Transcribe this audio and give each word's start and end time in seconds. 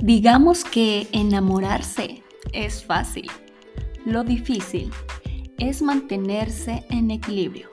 Digamos 0.00 0.62
que 0.62 1.08
enamorarse 1.10 2.22
es 2.52 2.84
fácil. 2.84 3.28
Lo 4.04 4.22
difícil 4.22 4.92
es 5.58 5.82
mantenerse 5.82 6.84
en 6.88 7.10
equilibrio. 7.10 7.68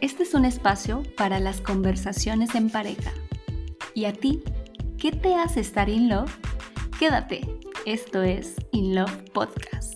Este 0.00 0.24
es 0.24 0.34
un 0.34 0.44
espacio 0.44 1.04
para 1.16 1.38
las 1.38 1.60
conversaciones 1.60 2.56
en 2.56 2.68
pareja. 2.68 3.12
¿Y 3.94 4.06
a 4.06 4.12
ti? 4.12 4.42
¿Qué 4.98 5.12
te 5.12 5.36
hace 5.36 5.60
estar 5.60 5.88
in 5.88 6.08
love? 6.08 6.36
Quédate, 6.98 7.60
esto 7.86 8.22
es 8.22 8.56
In 8.72 8.96
Love 8.96 9.22
Podcast. 9.32 9.94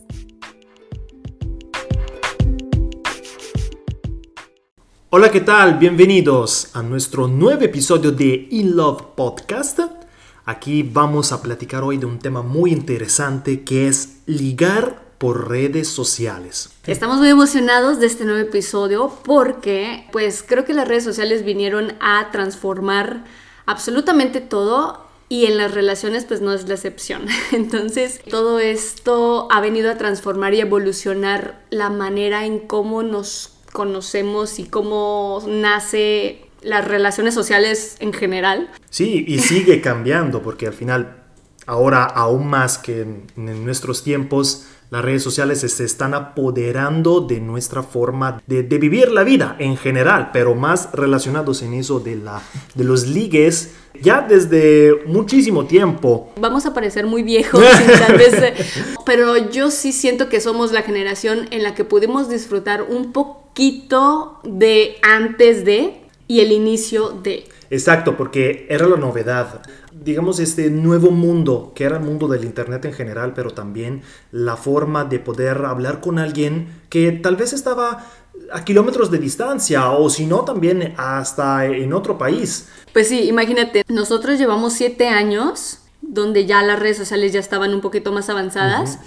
Hola, 5.11 5.33
¿qué 5.33 5.41
tal? 5.41 5.79
Bienvenidos 5.79 6.75
a 6.77 6.83
nuestro 6.83 7.27
nuevo 7.27 7.63
episodio 7.63 8.13
de 8.13 8.47
In 8.53 8.77
Love 8.77 9.03
Podcast. 9.17 10.04
Aquí 10.47 10.83
vamos 10.83 11.33
a 11.33 11.41
platicar 11.41 11.85
hoy 11.85 11.97
de 11.97 12.05
un 12.05 12.19
tema 12.19 12.43
muy 12.43 12.71
interesante 12.71 13.65
que 13.65 13.89
es 13.89 14.19
ligar 14.27 15.03
por 15.17 15.49
redes 15.49 15.89
sociales. 15.89 16.69
Estamos 16.87 17.17
muy 17.17 17.31
emocionados 17.31 17.99
de 17.99 18.07
este 18.07 18.27
nuevo 18.27 18.41
episodio 18.41 19.11
porque 19.25 20.07
pues 20.13 20.45
creo 20.47 20.67
que 20.67 20.75
las 20.75 20.87
redes 20.87 21.05
sociales 21.05 21.47
vinieron 21.47 21.95
a 22.01 22.31
transformar 22.31 23.25
absolutamente 23.65 24.43
todo 24.43 25.07
y 25.31 25.47
en 25.47 25.57
las 25.57 25.73
relaciones 25.73 26.27
pues 26.27 26.43
no 26.43 26.53
es 26.53 26.69
la 26.69 26.75
excepción. 26.75 27.27
Entonces 27.53 28.21
todo 28.31 28.59
esto 28.59 29.49
ha 29.51 29.63
venido 29.63 29.91
a 29.91 29.97
transformar 29.97 30.53
y 30.53 30.61
evolucionar 30.61 31.65
la 31.71 31.89
manera 31.89 32.45
en 32.45 32.59
cómo 32.59 33.03
nos 33.03 33.55
conocemos 33.73 34.59
y 34.59 34.65
cómo 34.65 35.43
nace 35.47 36.44
las 36.65 36.87
relaciones 36.87 37.35
sociales 37.35 37.97
en 38.01 38.13
general. 38.13 38.71
Sí, 38.91 39.25
y 39.29 39.39
sigue 39.39 39.81
cambiando 39.81 40.43
porque 40.43 40.67
al 40.67 40.73
final, 40.73 41.23
ahora 41.67 42.05
aún 42.05 42.49
más 42.49 42.79
que 42.79 43.03
en, 43.03 43.65
nuestros 43.65 44.03
tiempos, 44.03 44.67
las 44.91 45.05
redes 45.05 45.23
sociales 45.23 45.61
se 45.61 45.85
están 45.85 46.15
apoderando 46.15 47.21
de 47.21 47.41
nuestra 47.41 47.83
forma 47.83 48.43
de, 48.47 48.63
vivir 48.63 49.11
la 49.11 49.25
vida 49.25 49.57
en 49.59 49.77
general, 49.77 50.31
pero 50.33 50.55
más 50.55 50.91
relacionados 50.93 51.63
en 51.63 51.75
eso 51.75 52.01
de, 52.01 52.17
la, 52.17 52.43
de 52.75 52.85
los 52.85 53.07
ligues 53.07 53.75
ya 54.01 54.21
desde 54.21 55.05
muchísimo 55.07 55.67
tiempo. 55.67 56.33
Vamos 56.41 56.67
a 56.67 56.75
parecer 56.75 57.07
muy 57.07 57.23
viejos, 57.23 57.63
tal 58.07 58.19
vez, 58.19 58.35
eh, 58.35 58.55
pero 59.07 59.51
yo 59.51 59.71
sí 59.71 59.93
siento 59.93 60.29
que 60.29 60.41
somos 60.41 60.73
la 60.73 60.83
generación 60.83 61.49
en 61.51 61.63
la 61.63 61.75
que 61.75 61.85
pudimos 61.85 62.29
disfrutar 62.29 62.83
un 62.83 63.13
poquito 63.13 64.41
de 64.45 64.97
antes 65.03 65.65
de 65.65 66.04
y 66.27 66.41
el 66.41 66.53
inicio 66.53 67.11
de. 67.11 67.47
Exacto, 67.71 68.17
porque 68.17 68.67
era 68.69 68.87
la 68.87 68.97
novedad. 68.97 69.63
Digamos, 69.93 70.39
este 70.39 70.71
nuevo 70.71 71.11
mundo, 71.11 71.73
que 71.75 71.85
era 71.85 71.97
el 71.97 72.03
mundo 72.03 72.29
del 72.29 72.45
Internet 72.45 72.85
en 72.85 72.93
general, 72.93 73.33
pero 73.35 73.51
también 73.51 74.03
la 74.33 74.57
forma 74.57 75.05
de 75.05 75.19
poder 75.19 75.65
hablar 75.65 76.01
con 76.01 76.19
alguien 76.19 76.83
que 76.89 77.13
tal 77.13 77.37
vez 77.37 77.53
estaba 77.53 78.05
a 78.53 78.65
kilómetros 78.65 79.11
de 79.11 79.19
distancia 79.19 79.91
o 79.91 80.11
si 80.11 80.27
no 80.27 80.45
también 80.45 80.95
hasta 80.97 81.67
en 81.67 81.93
otro 81.93 82.19
país. 82.19 82.69
Pues 82.93 83.09
sí, 83.09 83.29
imagínate, 83.29 83.85
nosotros 83.89 84.39
llevamos 84.39 84.75
siete 84.75 85.09
años 85.09 85.79
donde 86.03 86.47
ya 86.47 86.63
las 86.63 86.79
redes 86.79 86.99
sociales 86.99 87.33
ya 87.33 87.41
estaban 87.41 87.73
un 87.73 87.81
poquito 87.81 88.13
más 88.13 88.29
avanzadas, 88.29 88.99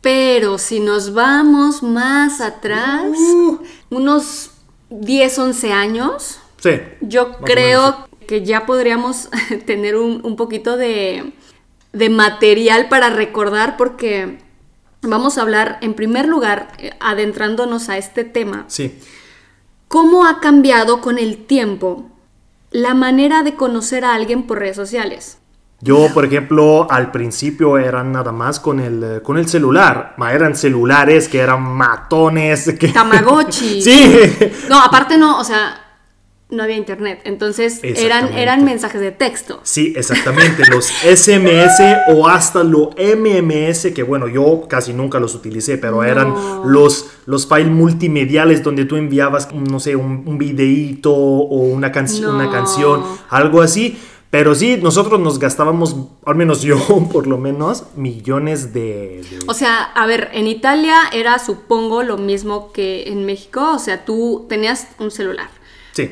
pero 0.00 0.58
si 0.58 0.80
nos 0.80 1.14
vamos 1.14 1.82
más 1.82 2.40
atrás, 2.40 3.04
uh. 3.18 3.58
unos 3.90 4.50
10, 4.90 5.38
11 5.38 5.72
años, 5.72 6.38
yo 7.00 7.32
creo 7.38 8.08
que 8.26 8.44
ya 8.44 8.66
podríamos 8.66 9.28
tener 9.66 9.96
un, 9.96 10.36
poquito 10.36 10.76
de, 10.76 11.32
material 12.10 12.88
para 12.88 13.10
recordar 13.10 13.76
porque 13.76 14.38
vamos 15.02 15.38
a 15.38 15.42
hablar 15.42 15.78
en 15.80 15.94
primer 15.94 16.26
lugar, 16.26 16.72
eh, 16.78 16.92
adentrándonos 17.00 17.88
a 17.88 17.98
este 17.98 18.24
tema. 18.24 18.64
Sí. 18.68 18.98
¿Cómo 19.88 20.26
ha 20.26 20.40
cambiado 20.40 21.00
con 21.00 21.18
el 21.18 21.44
tiempo 21.46 22.10
la 22.70 22.94
manera 22.94 23.42
de 23.42 23.54
conocer 23.54 24.04
a 24.04 24.14
alguien 24.14 24.44
por 24.44 24.58
redes 24.58 24.76
sociales? 24.76 25.38
Yo, 25.80 26.08
por 26.14 26.24
ejemplo, 26.24 26.90
al 26.90 27.10
principio 27.10 27.76
eran 27.76 28.10
nada 28.10 28.32
más 28.32 28.58
con 28.58 28.80
el, 28.80 29.04
eh, 29.04 29.22
con 29.22 29.36
el 29.36 29.46
celular. 29.46 30.16
Eran 30.32 30.56
celulares 30.56 31.28
que 31.28 31.40
eran 31.40 31.62
matones. 31.62 32.72
Que... 32.78 32.88
Tamagotchi. 32.88 33.82
sí. 33.82 34.34
No, 34.70 34.80
aparte 34.80 35.18
no, 35.18 35.38
o 35.38 35.44
sea, 35.44 35.83
no 36.54 36.62
había 36.62 36.76
internet. 36.76 37.20
Entonces 37.24 37.80
eran, 37.82 38.32
eran 38.32 38.64
mensajes 38.64 39.00
de 39.00 39.12
texto. 39.12 39.60
Sí, 39.62 39.92
exactamente. 39.96 40.64
Los 40.70 40.86
SMS 41.04 41.80
o 42.08 42.26
hasta 42.28 42.64
los 42.64 42.88
MMS, 42.96 43.92
que 43.94 44.02
bueno, 44.02 44.28
yo 44.28 44.66
casi 44.68 44.92
nunca 44.92 45.20
los 45.20 45.34
utilicé, 45.34 45.78
pero 45.78 46.02
eran 46.04 46.34
los, 46.64 47.10
los 47.26 47.46
files 47.46 47.68
multimediales 47.68 48.62
donde 48.62 48.84
tú 48.84 48.96
enviabas, 48.96 49.52
no 49.52 49.80
sé, 49.80 49.96
un, 49.96 50.22
un 50.26 50.38
videíto 50.38 51.12
o 51.12 51.58
una, 51.58 51.92
canción 51.92 52.34
una 52.34 52.50
canción, 52.50 53.02
algo 53.28 53.60
así. 53.60 53.98
Pero 54.34 54.56
sí, 54.56 54.78
nosotros 54.82 55.20
nos 55.20 55.38
gastábamos, 55.38 55.94
al 56.26 56.34
menos 56.34 56.62
yo 56.62 56.76
por 57.12 57.28
lo 57.28 57.38
menos, 57.38 57.84
millones 57.94 58.74
de, 58.74 59.24
de, 59.30 59.38
O 59.46 59.54
sea, 59.54 59.80
a 59.80 60.06
ver, 60.06 60.28
en 60.32 60.48
Italia 60.48 60.96
era 61.12 61.38
supongo 61.38 62.02
lo 62.02 62.16
mismo 62.16 62.72
que 62.72 63.04
en 63.12 63.26
México. 63.26 63.72
O 63.72 63.78
sea, 63.78 64.04
tú 64.04 64.46
tenías 64.48 64.88
un 64.98 65.12
celular 65.12 65.48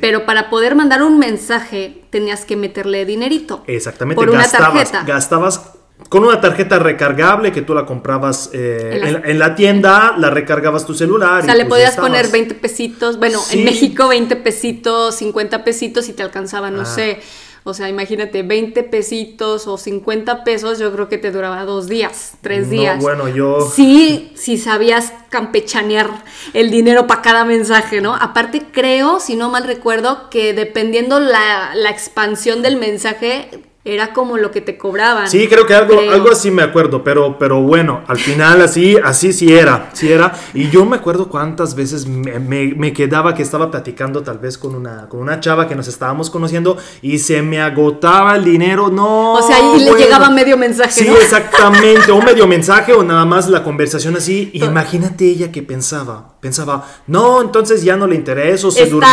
pero 0.00 0.26
para 0.26 0.50
poder 0.50 0.75
mandar 0.75 1.03
un 1.03 1.19
mensaje 1.19 2.03
tenías 2.10 2.44
que 2.44 2.56
meterle 2.56 3.04
dinerito. 3.04 3.65
Exactamente. 3.66 4.16
Por 4.16 4.31
una 4.31 4.48
tarjeta. 4.48 5.04
Gastabas 5.04 5.72
con 6.09 6.25
una 6.25 6.41
tarjeta 6.41 6.78
recargable 6.78 7.53
que 7.53 7.62
tú 7.62 7.75
la 7.75 7.87
comprabas 7.87 8.50
eh, 8.53 9.21
en, 9.25 9.38
la, 9.38 9.54
tienda, 9.54 10.15
la 10.19 10.31
recargabas 10.31 10.84
tu 10.84 10.94
celular. 10.94 11.42
O 11.42 11.44
sea, 11.44 11.54
le 11.54 11.65
pues 11.65 11.81
podías 11.81 11.97
poner 11.97 12.28
20 12.28 12.54
pesitos, 12.54 13.19
bueno, 13.19 13.41
en 13.50 13.65
México 13.65 14.09
20 14.09 14.37
pesitos, 14.37 15.16
50 15.16 15.65
pesitos 15.65 16.09
y 16.09 16.12
te 16.12 16.22
alcanzaba, 16.22 16.71
no 16.71 16.82
ah. 16.82 16.87
sé 16.87 17.21
o 17.64 17.74
sea, 17.74 17.88
imagínate, 17.88 18.42
20 18.42 18.82
pesitos 18.84 19.66
o 19.66 19.76
50 19.76 20.44
pesos, 20.44 20.78
yo 20.78 20.92
creo 20.92 21.08
que 21.08 21.18
te 21.18 21.30
duraba 21.30 21.64
dos 21.64 21.88
días, 21.88 22.34
tres 22.40 22.70
días. 22.70 23.00
bueno, 23.00 23.28
yo... 23.28 23.60
Sí, 23.60 24.32
si 24.34 24.58
sabías 24.58 25.12
campechanear 25.28 26.24
el 26.54 26.70
dinero 26.70 27.06
para 27.06 27.22
cada 27.22 27.44
mensaje, 27.44 28.00
¿no? 28.00 28.14
Aparte, 28.14 28.66
creo, 28.72 29.20
si 29.20 29.36
no 29.36 29.48
mal 29.48 29.64
recuerdo, 29.64 30.28
que 30.28 30.54
dependiendo 30.54 31.20
la, 31.20 31.74
la 31.74 31.90
expansión 31.90 32.62
del 32.62 32.76
mensaje, 32.76 33.48
era 33.84 34.12
como 34.12 34.38
lo 34.38 34.53
que 34.53 34.60
te 34.60 34.78
cobraban. 34.78 35.28
Sí, 35.28 35.48
creo 35.48 35.66
que 35.66 35.75
algo, 35.75 35.98
algo 35.98 36.31
así 36.31 36.53
me 36.53 36.62
acuerdo, 36.62 37.03
pero, 37.03 37.37
pero 37.37 37.60
bueno, 37.60 38.03
al 38.06 38.16
final 38.16 38.62
así, 38.62 38.97
así 39.03 39.32
sí 39.32 39.53
era, 39.53 39.91
sí 39.93 40.12
era. 40.12 40.32
Y 40.54 40.70
yo 40.70 40.84
me 40.84 40.97
acuerdo 40.97 41.28
cuántas 41.28 41.75
veces 41.75 42.06
me, 42.06 42.92
quedaba 42.92 43.34
que 43.34 43.42
estaba 43.42 43.72
platicando 43.72 44.22
tal 44.22 44.38
vez 44.38 44.56
con 44.56 44.76
una, 44.76 45.09
con 45.09 45.19
una 45.19 45.41
chava 45.41 45.66
que 45.66 45.75
nos 45.75 45.88
estábamos 45.88 46.31
conociendo 46.31 46.76
y 47.00 47.19
se 47.19 47.42
me 47.42 47.60
agotaba 47.60 48.37
el 48.37 48.44
dinero, 48.44 48.88
no. 48.88 49.32
O 49.32 49.42
sea, 49.42 49.56
ahí 49.56 49.84
le 49.84 49.94
llegaba 49.94 50.31
medio 50.31 50.56
mensaje. 50.56 50.92
Sí, 50.92 51.09
exactamente, 51.21 52.12
o 52.12 52.22
medio 52.22 52.47
mensaje 52.47 52.92
o 52.92 53.03
nada 53.03 53.25
más 53.25 53.48
la 53.48 53.65
conversación 53.65 54.15
así. 54.15 54.50
imagínate 54.54 55.25
ella 55.25 55.50
que 55.50 55.62
pensaba, 55.62 56.37
pensaba, 56.41 56.87
no, 57.09 57.42
entonces 57.42 57.82
ya 57.82 57.97
no 57.97 58.06
le 58.06 58.15
interesa, 58.15 58.69
o 58.69 58.71
se 58.71 58.87
durmió, 58.87 59.09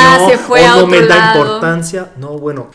o 0.48 0.82
no 0.82 0.88
me 0.88 1.02
da 1.08 1.34
importancia. 1.34 2.12
No, 2.18 2.38
bueno. 2.38 2.70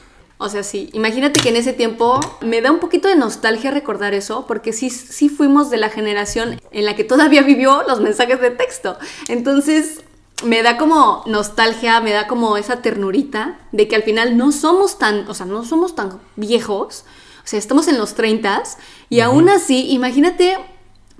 O 0.45 0.49
sea, 0.51 0.63
sí, 0.63 0.91
imagínate 0.93 1.41
que 1.41 1.49
en 1.49 1.57
ese 1.57 1.73
tiempo 1.73 2.21
me 2.43 2.61
da 2.61 2.71
un 2.71 2.79
poquito 2.79 3.09
de 3.09 3.17
nostalgia 3.17 3.71
recordar 3.71 4.13
eso, 4.13 4.45
porque 4.47 4.75
sí, 4.75 4.91
sí 4.91 5.31
fuimos 5.31 5.71
de 5.71 5.79
la 5.79 5.89
generación 5.89 6.61
en 6.71 6.85
la 6.85 6.95
que 6.95 7.03
todavía 7.03 7.41
vivió 7.41 7.83
los 7.89 8.01
mensajes 8.01 8.43
de 8.43 8.51
texto. 8.51 8.99
Entonces, 9.29 10.03
me 10.45 10.63
da 10.63 10.77
como 10.77 11.23
nostalgia, 11.25 12.03
me 12.03 12.13
da 12.13 12.27
como 12.27 12.59
esa 12.59 12.83
ternurita 12.83 13.59
de 13.73 13.89
que 13.89 13.97
al 13.97 14.03
final 14.03 14.37
no 14.37 14.53
somos 14.53 14.99
tan, 14.99 15.27
o 15.29 15.33
sea, 15.33 15.47
no 15.47 15.65
somos 15.65 15.95
tan 15.95 16.21
viejos, 16.37 17.07
o 17.43 17.47
sea, 17.47 17.59
estamos 17.59 17.89
en 17.89 17.97
los 17.97 18.13
30 18.13 18.65
y 19.09 19.21
aún 19.21 19.49
así, 19.49 19.93
imagínate 19.93 20.59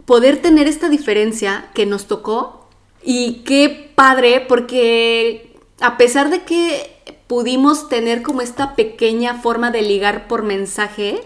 poder 0.05 0.43
tener 0.43 0.69
esta 0.69 0.91
diferencia 0.91 1.71
que 1.73 1.87
nos 1.87 2.09
tocó 2.09 2.69
y 3.03 3.43
qué 3.47 3.91
padre, 3.95 4.45
porque 4.47 5.57
a 5.81 5.97
pesar 5.97 6.29
de 6.29 6.43
que 6.43 6.94
pudimos 7.35 7.89
tener 7.89 8.23
como 8.23 8.43
esta 8.43 8.77
pequeña 8.77 9.43
forma 9.43 9.73
de 9.73 9.83
ligar 9.83 10.29
por 10.29 10.45
mensaje, 10.45 11.21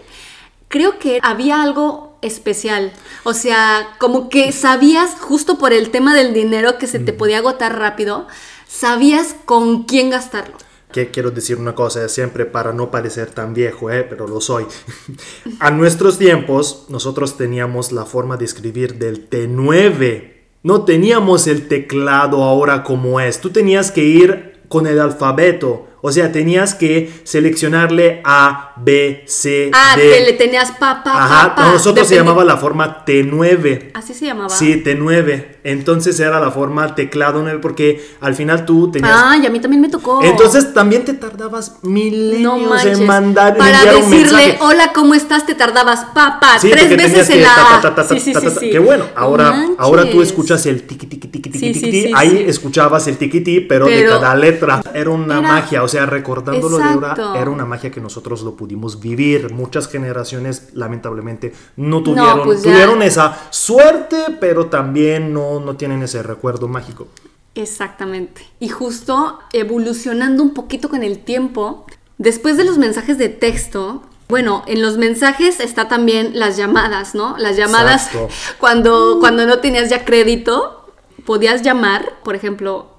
creo 0.67 0.97
que 0.97 1.19
había 1.21 1.61
algo 1.61 2.17
especial. 2.23 2.91
O 3.23 3.35
sea, 3.35 3.95
como 3.99 4.27
que 4.27 4.51
sabías, 4.51 5.11
justo 5.19 5.59
por 5.59 5.71
el 5.71 5.91
tema 5.91 6.15
del 6.15 6.33
dinero 6.33 6.79
que 6.79 6.87
se 6.87 6.97
te 6.97 7.13
podía 7.13 7.37
agotar 7.37 7.77
rápido, 7.77 8.25
sabías 8.67 9.35
con 9.45 9.83
quién 9.83 10.09
gastarlo. 10.09 10.55
Que 10.91 11.11
quiero 11.11 11.29
decir 11.29 11.57
una 11.57 11.75
cosa 11.75 12.09
siempre 12.09 12.47
para 12.47 12.73
no 12.73 12.89
parecer 12.89 13.29
tan 13.29 13.53
viejo, 13.53 13.91
¿eh? 13.91 14.01
pero 14.01 14.27
lo 14.27 14.41
soy. 14.41 14.65
A 15.59 15.69
nuestros 15.69 16.17
tiempos, 16.17 16.87
nosotros 16.89 17.37
teníamos 17.37 17.91
la 17.91 18.05
forma 18.05 18.35
de 18.35 18.45
escribir 18.45 18.97
del 18.97 19.29
T9. 19.29 20.33
No 20.63 20.85
teníamos 20.85 21.45
el 21.45 21.67
teclado 21.67 22.43
ahora 22.43 22.83
como 22.83 23.19
es. 23.19 23.39
Tú 23.39 23.51
tenías 23.51 23.91
que 23.91 24.05
ir 24.05 24.63
con 24.69 24.87
el 24.87 24.99
alfabeto 24.99 25.88
O 26.01 26.11
sea, 26.11 26.31
tenías 26.31 26.75
que 26.75 27.11
seleccionarle 27.23 28.21
A, 28.23 28.73
B, 28.77 29.23
C, 29.27 29.69
Ah, 29.73 29.95
D. 29.97 30.01
que 30.09 30.21
le 30.21 30.33
tenías 30.33 30.71
pa, 30.71 31.03
pa, 31.03 31.23
Ajá, 31.25 31.55
pa, 31.55 31.71
nosotros 31.73 32.07
se 32.07 32.15
llamaba 32.15 32.43
la 32.45 32.57
forma 32.57 33.03
T9. 33.05 33.91
Así 33.93 34.13
se 34.13 34.25
llamaba. 34.25 34.49
Sí, 34.49 34.81
T9. 34.83 35.57
Entonces 35.63 36.17
era 36.19 36.39
la 36.39 36.51
forma 36.51 36.95
teclado 36.95 37.41
9 37.41 37.59
porque 37.61 38.01
al 38.21 38.33
final 38.33 38.65
tú 38.65 38.89
tenías... 38.91 39.11
Ah, 39.13 39.37
y 39.41 39.45
a 39.45 39.49
mí 39.49 39.59
también 39.59 39.81
me 39.81 39.89
tocó. 39.89 40.23
Entonces 40.23 40.73
también 40.73 41.03
te 41.03 41.13
tardabas 41.13 41.75
no 41.83 41.89
milenios 41.89 42.69
manches. 42.69 42.99
en 42.99 43.05
mandar 43.05 43.57
Para 43.57 43.75
enviar 43.83 43.95
un 43.97 44.09
decirle, 44.09 44.37
mensaje. 44.47 44.57
hola, 44.61 44.91
¿cómo 44.93 45.13
estás? 45.15 45.45
Te 45.45 45.55
tardabas 45.55 46.05
papá 46.15 46.57
Sí, 46.59 46.69
tres 46.71 46.89
veces 46.95 47.29
en 47.29 47.41
la 47.43 47.55
ta, 47.55 47.77
A. 47.77 47.81
ta, 47.81 47.95
ta, 47.95 48.07
ta, 48.07 48.15
Sí, 48.15 48.19
sí, 48.21 48.33
sí. 48.59 48.69
Que 48.69 48.79
bueno, 48.79 49.03
No 49.13 49.21
ahora, 49.21 49.51
manches. 49.51 49.75
ahora 49.79 50.09
tú 50.09 50.21
escuchas 50.21 50.65
el 50.65 50.83
tiqui 50.83 51.07
tiqui 51.07 51.27
tiqui 51.27 51.49
tiqui 51.49 51.73
tiqui. 51.73 52.11
Ahí 52.15 52.45
escuchabas 52.47 53.07
el 53.07 53.17
tiqui 53.17 53.41
pero, 53.61 53.85
Pero- 53.85 54.13
de 54.15 54.19
cada 54.19 54.35
letra. 54.35 54.81
Era 54.93 55.09
una 55.09 55.39
Era- 55.39 55.47
magia, 55.47 55.83
sea, 55.89 56.05
recordándolo 56.05 56.77
de 56.77 56.83
ahora, 56.83 57.15
era 57.35 57.49
una 57.49 57.65
magia 57.65 57.91
que 57.91 57.99
nosotros 57.99 58.41
lo 58.43 58.55
pudimos 58.55 59.01
vivir. 59.01 59.53
Muchas 59.53 59.89
generaciones, 59.89 60.69
lamentablemente, 60.73 61.53
no 61.75 62.01
tuvieron, 62.01 62.43
pues 62.43 62.61
tuvieron 62.61 63.01
esa 63.01 63.37
suerte, 63.49 64.37
pero 64.39 64.67
también 64.67 65.33
no, 65.33 65.59
no 65.59 65.75
tienen 65.75 66.01
ese 66.03 66.23
recuerdo 66.23 66.67
mágico. 66.67 67.07
Exactamente. 67.55 68.47
Y 68.59 68.69
justo 68.69 69.39
evolucionando 69.51 70.43
un 70.43 70.53
poquito 70.53 70.87
con 70.89 71.03
el 71.03 71.19
tiempo, 71.19 71.85
después 72.17 72.55
de 72.55 72.63
los 72.63 72.77
mensajes 72.77 73.17
de 73.17 73.29
texto, 73.29 74.03
bueno, 74.29 74.63
en 74.67 74.81
los 74.81 74.97
mensajes 74.97 75.59
está 75.59 75.87
también 75.87 76.37
las 76.37 76.55
llamadas, 76.55 77.15
¿no? 77.15 77.35
Las 77.37 77.57
llamadas 77.57 78.07
Exacto. 78.07 78.29
cuando, 78.59 79.17
cuando 79.19 79.45
no 79.47 79.59
tenías 79.59 79.89
ya 79.89 80.05
crédito, 80.05 80.93
podías 81.25 81.63
llamar, 81.63 82.13
por 82.23 82.35
ejemplo, 82.35 82.98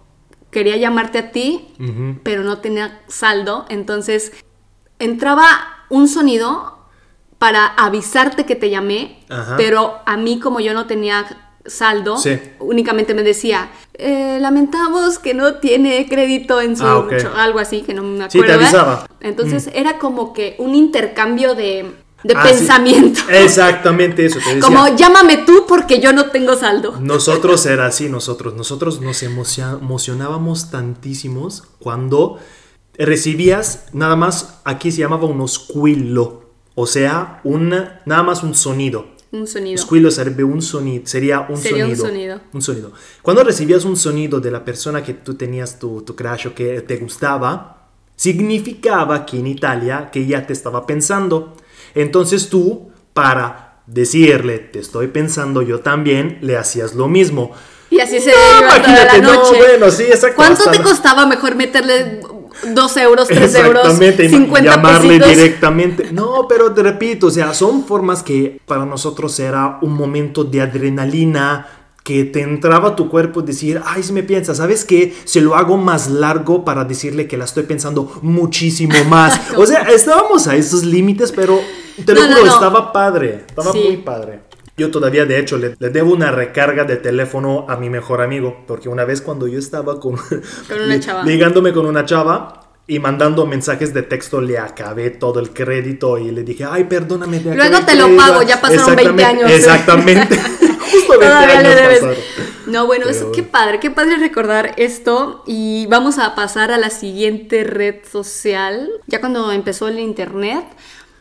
quería 0.51 0.77
llamarte 0.77 1.19
a 1.19 1.31
ti, 1.33 1.69
pero 2.23 2.43
no 2.43 2.59
tenía 2.59 3.01
saldo, 3.09 3.67
entonces 3.69 4.33
entraba 4.99 5.47
un 5.89 6.09
sonido 6.09 6.79
para 7.39 7.67
avisarte 7.67 8.45
que 8.45 8.55
te 8.57 8.69
llamé, 8.69 9.25
Ajá. 9.29 9.57
pero 9.57 9.99
a 10.07 10.17
mí 10.17 10.39
como 10.41 10.61
yo 10.61 10.75
no 10.75 10.87
tenía 10.87 11.25
saldo, 11.65 12.17
Sí. 12.19 12.39
únicamente 12.59 13.15
me 13.15 13.23
decía, 13.23 13.71
eh, 13.95 14.39
lamentamos 14.41 15.19
que 15.19 15.35
no 15.35 15.55
tiene 15.57 16.07
crédito 16.09 16.61
en 16.61 16.77
su... 16.77 16.85
Ah, 16.85 17.07
algo 17.37 17.59
así, 17.59 17.83
que 17.83 17.95
no 17.95 18.03
me 18.03 18.31
Sí, 18.31 18.39
acuerdo. 18.39 18.59
te 18.59 18.65
avisaba. 18.65 19.07
Entonces 19.21 19.71
era 19.75 19.99
como 19.99 20.33
que 20.33 20.57
un 20.59 20.75
intercambio 20.75 21.55
de, 21.55 21.95
de 22.23 22.35
Ah, 22.35 22.43
sí. 22.47 22.55
pensamiento. 22.55 23.21
Exactamente 23.31 24.25
eso, 24.27 24.39
te 24.39 24.55
decía. 24.55 24.61
Como 24.61 24.95
llámame 24.97 25.39
tú 25.47 25.65
porque 25.67 26.01
yo 26.01 26.13
no 26.13 26.27
tengo 26.31 26.55
saldo. 26.57 26.97
Nosotros 27.01 27.65
era 27.67 27.87
así, 27.87 28.09
nosotros. 28.09 28.55
Nosotros 28.55 29.01
nos 29.01 29.23
emocionábamos 29.23 30.71
tantísimos 30.71 31.65
cuando 31.79 32.39
recibías 32.99 33.87
nada 33.93 34.17
más, 34.17 34.61
aquí 34.65 34.91
se 34.93 34.99
llamaba 34.99 35.25
un 35.27 35.41
oscuilo, 35.41 36.51
o 36.75 36.87
sea, 36.87 37.41
una, 37.45 38.03
nada 38.05 38.23
más 38.23 38.43
un 38.43 38.55
sonido. 38.55 39.07
Un 39.33 39.47
sonido. 39.47 39.81
Squillo 39.81 40.11
sería 40.11 40.45
un 40.45 40.61
sonido, 40.61 41.07
sería 41.07 41.41
un 41.49 41.57
Sería 41.57 41.87
un 41.87 41.97
sonido. 41.97 42.07
sonido. 42.07 42.41
Un 42.53 42.63
sonido. 42.63 42.93
Cuando 43.23 43.45
recibías 43.45 43.85
un 43.85 43.97
sonido 43.97 44.41
de 44.41 44.51
la 44.51 44.65
persona 44.65 45.03
que 45.05 45.15
tú 45.15 45.35
tenías 45.35 45.79
tu, 45.79 46.03
tu 46.03 46.17
crush 46.17 46.49
o 46.49 46.55
que 46.55 46.81
te 46.83 46.97
gustaba, 46.97 47.89
significaba 48.17 49.25
que 49.25 49.39
en 49.39 49.47
Italia 49.47 50.11
que 50.11 50.27
ya 50.27 50.47
te 50.47 50.53
estaba 50.53 50.85
pensando. 50.85 51.55
Entonces 51.95 52.49
tú, 52.49 52.91
para 53.15 53.81
decirle, 53.87 54.59
te 54.59 54.79
estoy 54.79 55.09
pensando 55.09 55.63
yo 55.63 55.81
también, 55.81 56.39
le 56.43 56.57
hacías 56.57 56.95
lo 56.95 57.09
mismo. 57.09 57.53
Y 57.91 57.99
así 58.01 58.21
se 58.21 58.31
No, 58.31 58.37
la 58.67 58.77
imagínate, 58.77 59.21
no, 59.21 59.43
bueno, 59.57 59.91
sí, 59.91 60.05
exacto. 60.05 60.37
¿Cuánto 60.37 60.61
hasta- 60.61 60.71
te 60.71 60.81
costaba 60.81 61.27
mejor 61.27 61.57
meterle 61.57 62.21
dos 62.73 62.97
euros, 62.97 63.27
tres 63.27 63.53
euros, 63.57 63.83
Exactamente, 63.85 64.25
y 64.27 64.29
50 64.29 64.71
llamarle 64.77 65.09
pesitos? 65.19 65.29
directamente. 65.31 66.13
No, 66.13 66.47
pero 66.49 66.73
te 66.73 66.83
repito, 66.85 67.27
o 67.27 67.31
sea, 67.31 67.53
son 67.53 67.85
formas 67.85 68.23
que 68.23 68.61
para 68.65 68.85
nosotros 68.85 69.39
era 69.41 69.79
un 69.83 69.93
momento 69.95 70.45
de 70.45 70.61
adrenalina 70.61 71.67
que 72.11 72.25
te 72.25 72.41
entraba 72.41 72.89
a 72.89 72.97
tu 72.97 73.09
cuerpo 73.09 73.41
decir, 73.41 73.81
ay, 73.87 74.03
si 74.03 74.13
me 74.13 74.25
piensas, 74.25 74.57
¿sabes 74.57 74.85
qué? 74.85 75.15
Se 75.25 75.41
lo 75.41 75.55
hago 75.55 75.77
más 75.77 76.11
largo 76.11 76.65
para 76.65 76.85
decirle 76.85 77.29
que 77.29 77.37
la 77.37 77.45
estoy 77.45 77.63
pensando 77.63 78.11
muchísimo 78.23 78.95
más. 79.09 79.41
o 79.57 79.65
sea, 79.65 79.83
estábamos 79.83 80.49
a 80.49 80.57
esos 80.57 80.85
límites, 80.85 81.31
pero 81.31 81.61
te 82.05 82.13
lo 82.13 82.21
No, 82.23 82.27
no, 82.27 82.33
juro, 82.35 82.47
no. 82.47 82.55
estaba 82.55 82.93
padre, 82.93 83.45
estaba 83.47 83.71
Sí. 83.73 83.79
muy 83.87 83.97
padre. 83.99 84.41
Yo 84.77 84.91
todavía, 84.91 85.25
de 85.25 85.39
hecho, 85.39 85.57
le, 85.57 85.77
le 85.79 85.91
debo 85.91 86.13
una 86.13 86.33
recarga 86.33 86.83
de 86.83 86.97
teléfono 86.97 87.65
a 87.69 87.77
mi 87.77 87.89
mejor 87.91 88.23
amigo, 88.23 88.65
porque 88.67 88.89
una 88.89 89.05
vez 89.05 89.21
cuando 89.21 89.47
yo 89.47 89.61
estaba 89.61 90.01
con, 90.01 90.17
Con 90.69 90.81
una 90.85 90.99
chava. 90.99 91.23
ligándome 91.23 91.73
con 91.73 91.87
una 91.87 92.05
chava 92.05 92.73
y 92.89 92.99
mandando 92.99 93.47
mensajes 93.47 93.95
de 93.95 94.03
texto, 94.03 94.41
le 94.41 94.59
acabé 94.59 95.11
todo 95.11 95.39
el 95.39 95.51
crédito 95.51 96.19
y 96.19 96.33
le 96.33 96.43
dije, 96.43 96.65
ay, 96.69 96.85
perdóname. 96.85 97.41
Luego 97.41 97.79
te 97.87 97.95
lo 97.95 98.07
crédito". 98.07 98.17
pago, 98.27 98.43
ya 98.43 98.61
pasaron 98.61 98.97
20 98.97 99.03
Exactamente, 99.13 99.25
años. 99.25 99.51
Exactamente. 99.53 100.41
Justo 101.11 101.21
20 101.21 101.27
Todavía 101.27 101.63
le 101.63 101.75
debes. 101.75 102.19
No, 102.67 102.87
bueno, 102.87 103.07
Pero 103.09 103.33
qué 103.33 103.43
padre, 103.43 103.81
qué 103.81 103.91
padre 103.91 104.17
recordar 104.17 104.75
esto. 104.77 105.43
Y 105.47 105.87
vamos 105.87 106.19
a 106.19 106.35
pasar 106.35 106.71
a 106.73 106.79
la 106.79 106.91
siguiente 106.91 107.65
red 107.65 107.97
social. 108.11 108.89
Ya 109.07 109.21
cuando 109.21 109.51
empezó 109.53 109.89
el 109.89 109.99
internet, 109.99 110.65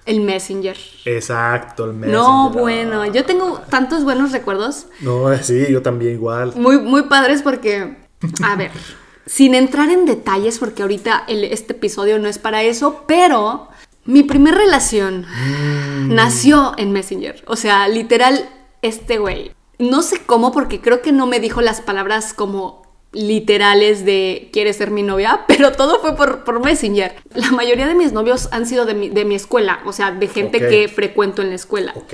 el 0.06 0.22
Messenger. 0.22 0.78
Exacto, 1.06 1.86
el 1.86 1.94
Messenger. 1.94 2.20
No, 2.22 2.50
bueno, 2.52 3.06
yo 3.12 3.26
tengo 3.26 3.62
tantos 3.70 4.04
buenos 4.04 4.32
recuerdos. 4.32 4.86
No, 5.02 5.36
sí, 5.42 5.66
yo 5.70 5.82
también 5.82 6.14
igual. 6.14 6.54
Muy, 6.56 6.78
muy 6.80 7.04
padres 7.04 7.42
porque, 7.42 7.98
a 8.44 8.56
ver, 8.56 8.72
sin 9.26 9.56
entrar 9.56 9.90
en 9.90 10.06
detalles, 10.06 10.60
porque 10.60 10.82
ahorita 10.84 11.24
el- 11.28 11.44
este 11.46 11.74
episodio 11.74 12.20
no 12.20 12.28
es 12.28 12.38
para 12.40 12.64
eso, 12.64 13.04
pero 13.08 13.70
mi 14.06 14.24
primer 14.24 14.56
relación 14.56 15.26
Mm. 15.28 16.14
nació 16.16 16.74
en 16.78 16.92
Messenger. 16.92 17.44
O 17.48 17.56
sea, 17.56 17.88
literal, 17.88 18.50
este 18.82 19.18
güey. 19.20 19.52
No 19.80 20.02
sé 20.02 20.22
cómo, 20.26 20.52
porque 20.52 20.82
creo 20.82 21.02
que 21.02 21.12
no 21.12 21.26
me 21.26 21.40
dijo 21.40 21.62
las 21.62 21.82
palabras 21.82 22.34
como 22.34 22.84
literales 23.12 24.06
de 24.06 24.50
¿quieres 24.54 24.78
ser 24.78 24.92
mi 24.92 25.04
novia? 25.04 25.42
Pero 25.48 25.72
todo 25.72 26.00
fue 26.00 26.16
por, 26.16 26.44
por 26.44 26.64
Messenger. 26.64 27.16
La 27.34 27.52
mayoría 27.52 27.88
de 27.88 27.96
mis 27.96 28.12
novios 28.12 28.50
han 28.52 28.66
sido 28.66 28.86
de 28.86 28.94
mi, 28.94 29.10
de 29.10 29.26
mi 29.26 29.36
escuela, 29.36 29.82
o 29.86 29.94
sea, 29.94 30.12
de 30.12 30.28
gente 30.28 30.60
que 30.60 30.88
frecuento 30.88 31.42
en 31.42 31.50
la 31.50 31.56
escuela. 31.56 31.94
Ok. 31.96 32.14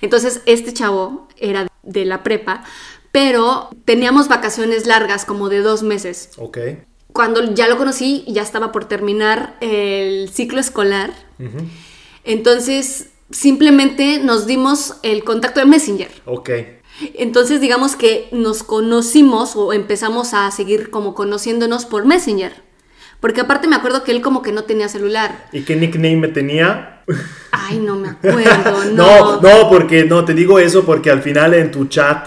Entonces, 0.00 0.42
este 0.44 0.72
chavo 0.74 1.28
era 1.38 1.66
de 1.82 2.04
la 2.04 2.22
prepa, 2.22 2.64
pero 3.12 3.70
teníamos 3.84 4.28
vacaciones 4.28 4.86
largas, 4.86 5.24
como 5.24 5.48
de 5.48 5.60
dos 5.60 5.82
meses. 5.82 6.30
Ok. 6.36 6.58
Cuando 7.12 7.54
ya 7.54 7.68
lo 7.68 7.78
conocí, 7.78 8.24
ya 8.26 8.42
estaba 8.42 8.72
por 8.72 8.86
terminar 8.86 9.56
el 9.60 10.28
ciclo 10.30 10.58
escolar. 10.58 11.12
Entonces, 12.24 13.10
simplemente 13.30 14.18
nos 14.18 14.46
dimos 14.46 14.96
el 15.02 15.22
contacto 15.22 15.60
de 15.60 15.66
Messenger. 15.66 16.10
Ok. 16.24 16.50
Entonces, 17.14 17.60
digamos 17.60 17.96
que 17.96 18.28
nos 18.32 18.62
conocimos 18.62 19.56
o 19.56 19.72
empezamos 19.72 20.32
a 20.34 20.50
seguir 20.50 20.90
como 20.90 21.14
conociéndonos 21.14 21.86
por 21.86 22.04
Messenger. 22.06 22.62
Porque 23.20 23.40
aparte 23.40 23.68
me 23.68 23.76
acuerdo 23.76 24.04
que 24.04 24.12
él 24.12 24.20
como 24.20 24.42
que 24.42 24.52
no 24.52 24.64
tenía 24.64 24.88
celular. 24.88 25.48
¿Y 25.52 25.62
qué 25.62 25.76
nickname 25.76 26.16
me 26.16 26.28
tenía? 26.28 27.02
Ay, 27.50 27.78
no 27.78 27.96
me 27.96 28.08
acuerdo, 28.08 28.84
No, 28.92 29.40
no. 29.40 29.40
no, 29.40 29.68
porque 29.70 30.04
no 30.04 30.24
te 30.24 30.34
digo 30.34 30.58
eso 30.58 30.84
porque 30.84 31.10
al 31.10 31.22
final 31.22 31.54
en 31.54 31.70
tu 31.70 31.86
chat 31.86 32.26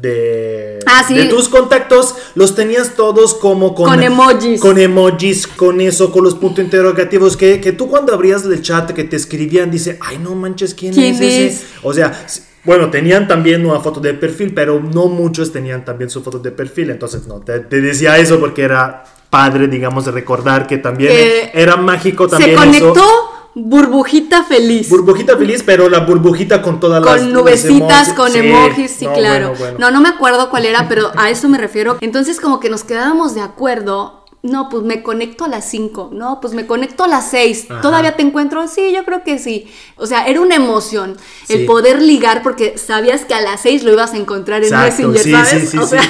de, 0.00 0.78
Ah, 0.86 1.04
sí. 1.06 1.14
de 1.14 1.24
tus 1.26 1.48
contactos 1.48 2.14
los 2.34 2.54
tenías 2.54 2.94
todos 2.94 3.34
como 3.34 3.74
con, 3.74 3.86
Con 3.88 4.02
emojis. 4.02 4.60
Con 4.60 4.78
emojis, 4.78 5.46
con 5.46 5.80
eso, 5.80 6.12
con 6.12 6.24
los 6.24 6.34
puntos 6.34 6.64
interrogativos 6.64 7.36
que, 7.36 7.60
que 7.60 7.72
tú 7.72 7.88
cuando 7.88 8.12
abrías 8.14 8.44
el 8.44 8.62
chat 8.62 8.90
que 8.92 9.04
te 9.04 9.16
escribían 9.16 9.70
dice, 9.70 9.98
ay 10.00 10.18
no 10.18 10.34
manches, 10.34 10.74
¿quién, 10.74 10.92
¿Quién 10.94 11.14
es 11.14 11.20
ese? 11.20 11.46
es? 11.46 11.64
O 11.82 11.92
sea, 11.92 12.26
bueno, 12.66 12.90
tenían 12.90 13.26
también 13.28 13.64
una 13.64 13.80
foto 13.80 14.00
de 14.00 14.12
perfil, 14.14 14.52
pero 14.54 14.80
no 14.80 15.06
muchos 15.06 15.52
tenían 15.52 15.84
también 15.84 16.10
su 16.10 16.22
foto 16.22 16.38
de 16.40 16.50
perfil. 16.50 16.90
Entonces, 16.90 17.26
no, 17.26 17.36
te, 17.36 17.60
te 17.60 17.80
decía 17.80 18.18
eso 18.18 18.38
porque 18.40 18.62
era 18.62 19.04
padre, 19.30 19.68
digamos, 19.68 20.04
de 20.04 20.10
recordar 20.12 20.66
que 20.66 20.78
también 20.78 21.10
Que 21.10 21.50
era 21.54 21.76
mágico 21.76 22.24
Se 22.28 22.36
también 22.36 22.56
conectó 22.56 22.92
eso. 22.94 23.50
burbujita 23.54 24.44
feliz. 24.44 24.88
Burbujita 24.90 25.36
feliz, 25.36 25.62
pero 25.64 25.88
la 25.88 26.00
burbujita 26.00 26.60
con 26.60 26.78
todas 26.80 27.02
las 27.04 27.20
con 27.20 27.32
nubecitas, 27.32 28.12
con 28.12 28.30
Sí, 28.30 28.38
emojis, 28.38 28.90
sí, 28.90 29.06
no, 29.06 29.12
claro. 29.14 29.48
bueno, 29.50 29.58
bueno. 29.58 29.78
No, 29.78 29.90
no 29.90 30.00
me 30.00 30.08
acuerdo 30.10 30.50
cuál 30.50 30.66
era, 30.66 30.88
pero 30.88 31.10
a 31.16 31.30
eso 31.30 31.48
me 31.48 31.58
refiero. 31.58 31.96
Entonces, 32.00 32.40
como 32.40 32.60
que 32.60 32.68
nos 32.68 32.84
quedábamos 32.84 33.34
de 33.34 33.40
acuerdo. 33.40 34.24
No, 34.46 34.68
pues 34.68 34.82
me 34.84 35.02
conecto 35.02 35.44
a 35.44 35.48
las 35.48 35.68
5. 35.68 36.10
No, 36.12 36.40
pues 36.40 36.54
me 36.54 36.66
conecto 36.66 37.04
a 37.04 37.08
las 37.08 37.30
6. 37.30 37.70
Ajá. 37.70 37.80
¿Todavía 37.80 38.16
te 38.16 38.22
encuentro? 38.22 38.66
Sí, 38.68 38.92
yo 38.94 39.04
creo 39.04 39.22
que 39.24 39.38
sí. 39.38 39.70
O 39.96 40.06
sea, 40.06 40.26
era 40.26 40.40
una 40.40 40.54
emoción 40.54 41.16
el 41.48 41.66
poder 41.66 42.00
ligar 42.00 42.42
porque 42.42 42.78
sabías 42.78 43.24
que 43.24 43.34
a 43.34 43.40
las 43.40 43.62
6 43.62 43.82
lo 43.84 43.92
ibas 43.92 44.12
a 44.14 44.16
encontrar 44.16 44.62
en 44.62 44.72
Exacto, 44.72 45.08
Messenger, 45.08 45.22
sí, 45.22 45.30
¿sabes? 45.32 45.62
sí, 45.62 45.66
sí, 45.66 45.78
o 45.78 45.82
sí. 45.82 45.88
sea, 45.88 46.02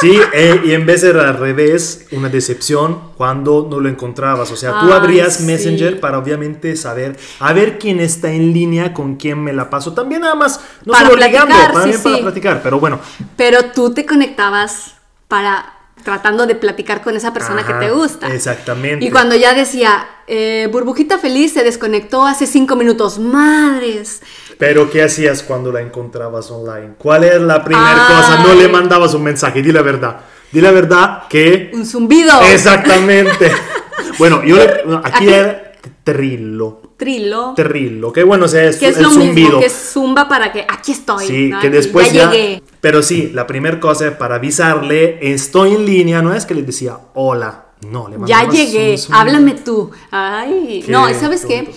Sí, 0.00 0.20
eh, 0.32 0.60
y 0.64 0.72
en 0.72 0.86
vez 0.86 1.02
de 1.02 1.10
al 1.10 1.38
revés, 1.38 2.06
una 2.10 2.28
decepción 2.28 3.12
cuando 3.16 3.68
no 3.70 3.78
lo 3.78 3.88
encontrabas. 3.88 4.50
O 4.50 4.56
sea, 4.56 4.80
tú 4.80 4.92
abrías. 4.92 5.40
Messenger 5.40 6.00
para 6.00 6.18
obviamente 6.18 6.74
saber, 6.76 7.16
a 7.38 7.52
ver 7.52 7.78
quién 7.78 8.00
está 8.00 8.32
en 8.32 8.52
línea, 8.52 8.92
con 8.92 9.16
quién 9.16 9.42
me 9.42 9.52
la 9.52 9.70
paso. 9.70 9.92
También 9.92 10.22
nada 10.22 10.34
más, 10.34 10.60
no 10.84 10.92
Para 10.92 11.08
solo 11.08 11.24
ligando, 11.24 11.54
también 11.72 12.02
para 12.02 12.18
platicar. 12.18 12.60
Pero 12.62 12.80
bueno, 12.80 12.98
pero 13.36 13.66
tú 13.66 13.94
te 13.94 14.04
conectabas 14.04 14.94
para 15.28 15.73
tratando 16.04 16.46
de 16.46 16.54
platicar 16.54 17.02
con 17.02 17.16
esa 17.16 17.32
persona 17.32 17.62
Ajá, 17.62 17.78
que 17.80 17.86
te 17.86 17.92
gusta. 17.92 18.32
exactamente. 18.32 19.04
Y 19.04 19.10
cuando 19.10 19.34
ya 19.34 19.54
decía, 19.54 20.06
eh, 20.26 20.68
burbujita 20.70 21.18
feliz 21.18 21.54
se 21.54 21.64
desconectó 21.64 22.26
hace 22.26 22.46
cinco 22.46 22.76
minutos, 22.76 23.18
madres. 23.18 24.22
Pero 24.58 24.90
¿qué 24.90 25.02
hacías 25.02 25.42
cuando 25.42 25.72
la 25.72 25.80
encontrabas 25.80 26.50
online? 26.50 26.94
¿Cuál 26.98 27.24
es 27.24 27.40
la 27.40 27.64
primera 27.64 28.06
cosa? 28.06 28.44
No 28.46 28.54
le 28.54 28.68
mandabas 28.68 29.14
un 29.14 29.24
mensaje, 29.24 29.62
di 29.62 29.72
la 29.72 29.82
verdad. 29.82 30.20
Di 30.52 30.60
la 30.60 30.70
verdad 30.70 31.24
que... 31.28 31.70
Un 31.74 31.84
zumbido. 31.84 32.40
Exactamente. 32.42 33.50
bueno, 34.18 34.44
yo 34.44 34.56
Aquí- 35.02 35.28
era 35.28 35.72
trillo. 36.04 36.93
Trilo. 37.04 37.52
Trillo, 37.54 38.12
que 38.14 38.24
bueno, 38.24 38.46
o 38.46 38.48
sea, 38.48 38.64
es, 38.64 38.76
que 38.76 38.88
es 38.88 38.96
el 38.96 39.02
lo 39.02 39.10
zumbido. 39.10 39.34
mismo 39.34 39.60
que 39.60 39.68
zumba 39.68 40.26
para 40.26 40.50
que 40.52 40.64
aquí 40.66 40.92
estoy. 40.92 41.26
Sí, 41.26 41.48
¿no? 41.48 41.60
que 41.60 41.68
después 41.68 42.10
ya, 42.10 42.30
llegué. 42.30 42.62
Pero 42.80 43.02
sí, 43.02 43.30
la 43.34 43.46
primera 43.46 43.78
cosa 43.78 44.16
para 44.16 44.36
avisarle, 44.36 45.18
estoy 45.20 45.74
en 45.74 45.84
línea, 45.84 46.22
no 46.22 46.32
es 46.32 46.46
que 46.46 46.54
le 46.54 46.62
decía 46.62 46.98
hola, 47.12 47.66
no, 47.90 48.08
le 48.08 48.16
Ya 48.24 48.48
llegué, 48.48 48.96
un 49.08 49.14
háblame 49.14 49.52
tú. 49.52 49.90
Ay, 50.10 50.82
Qué 50.86 50.90
no, 50.90 51.12
¿sabes 51.12 51.44
qué? 51.44 51.70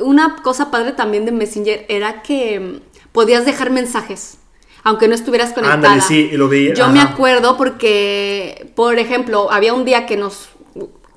Una 0.00 0.36
cosa 0.42 0.72
padre 0.72 0.92
también 0.92 1.24
de 1.26 1.30
Messenger 1.30 1.86
era 1.88 2.22
que 2.22 2.58
mm, 2.58 2.80
podías 3.12 3.46
dejar 3.46 3.70
mensajes, 3.70 4.38
aunque 4.82 5.06
no 5.06 5.14
estuvieras 5.14 5.52
conectada. 5.52 5.76
Ándale, 5.76 6.02
sí, 6.02 6.30
lo 6.32 6.48
veía, 6.48 6.74
Yo 6.74 6.84
ajá. 6.84 6.92
me 6.92 7.00
acuerdo 7.00 7.56
porque, 7.56 8.72
por 8.74 8.98
ejemplo, 8.98 9.52
había 9.52 9.74
un 9.74 9.84
día 9.84 10.06
que 10.06 10.16
nos, 10.16 10.48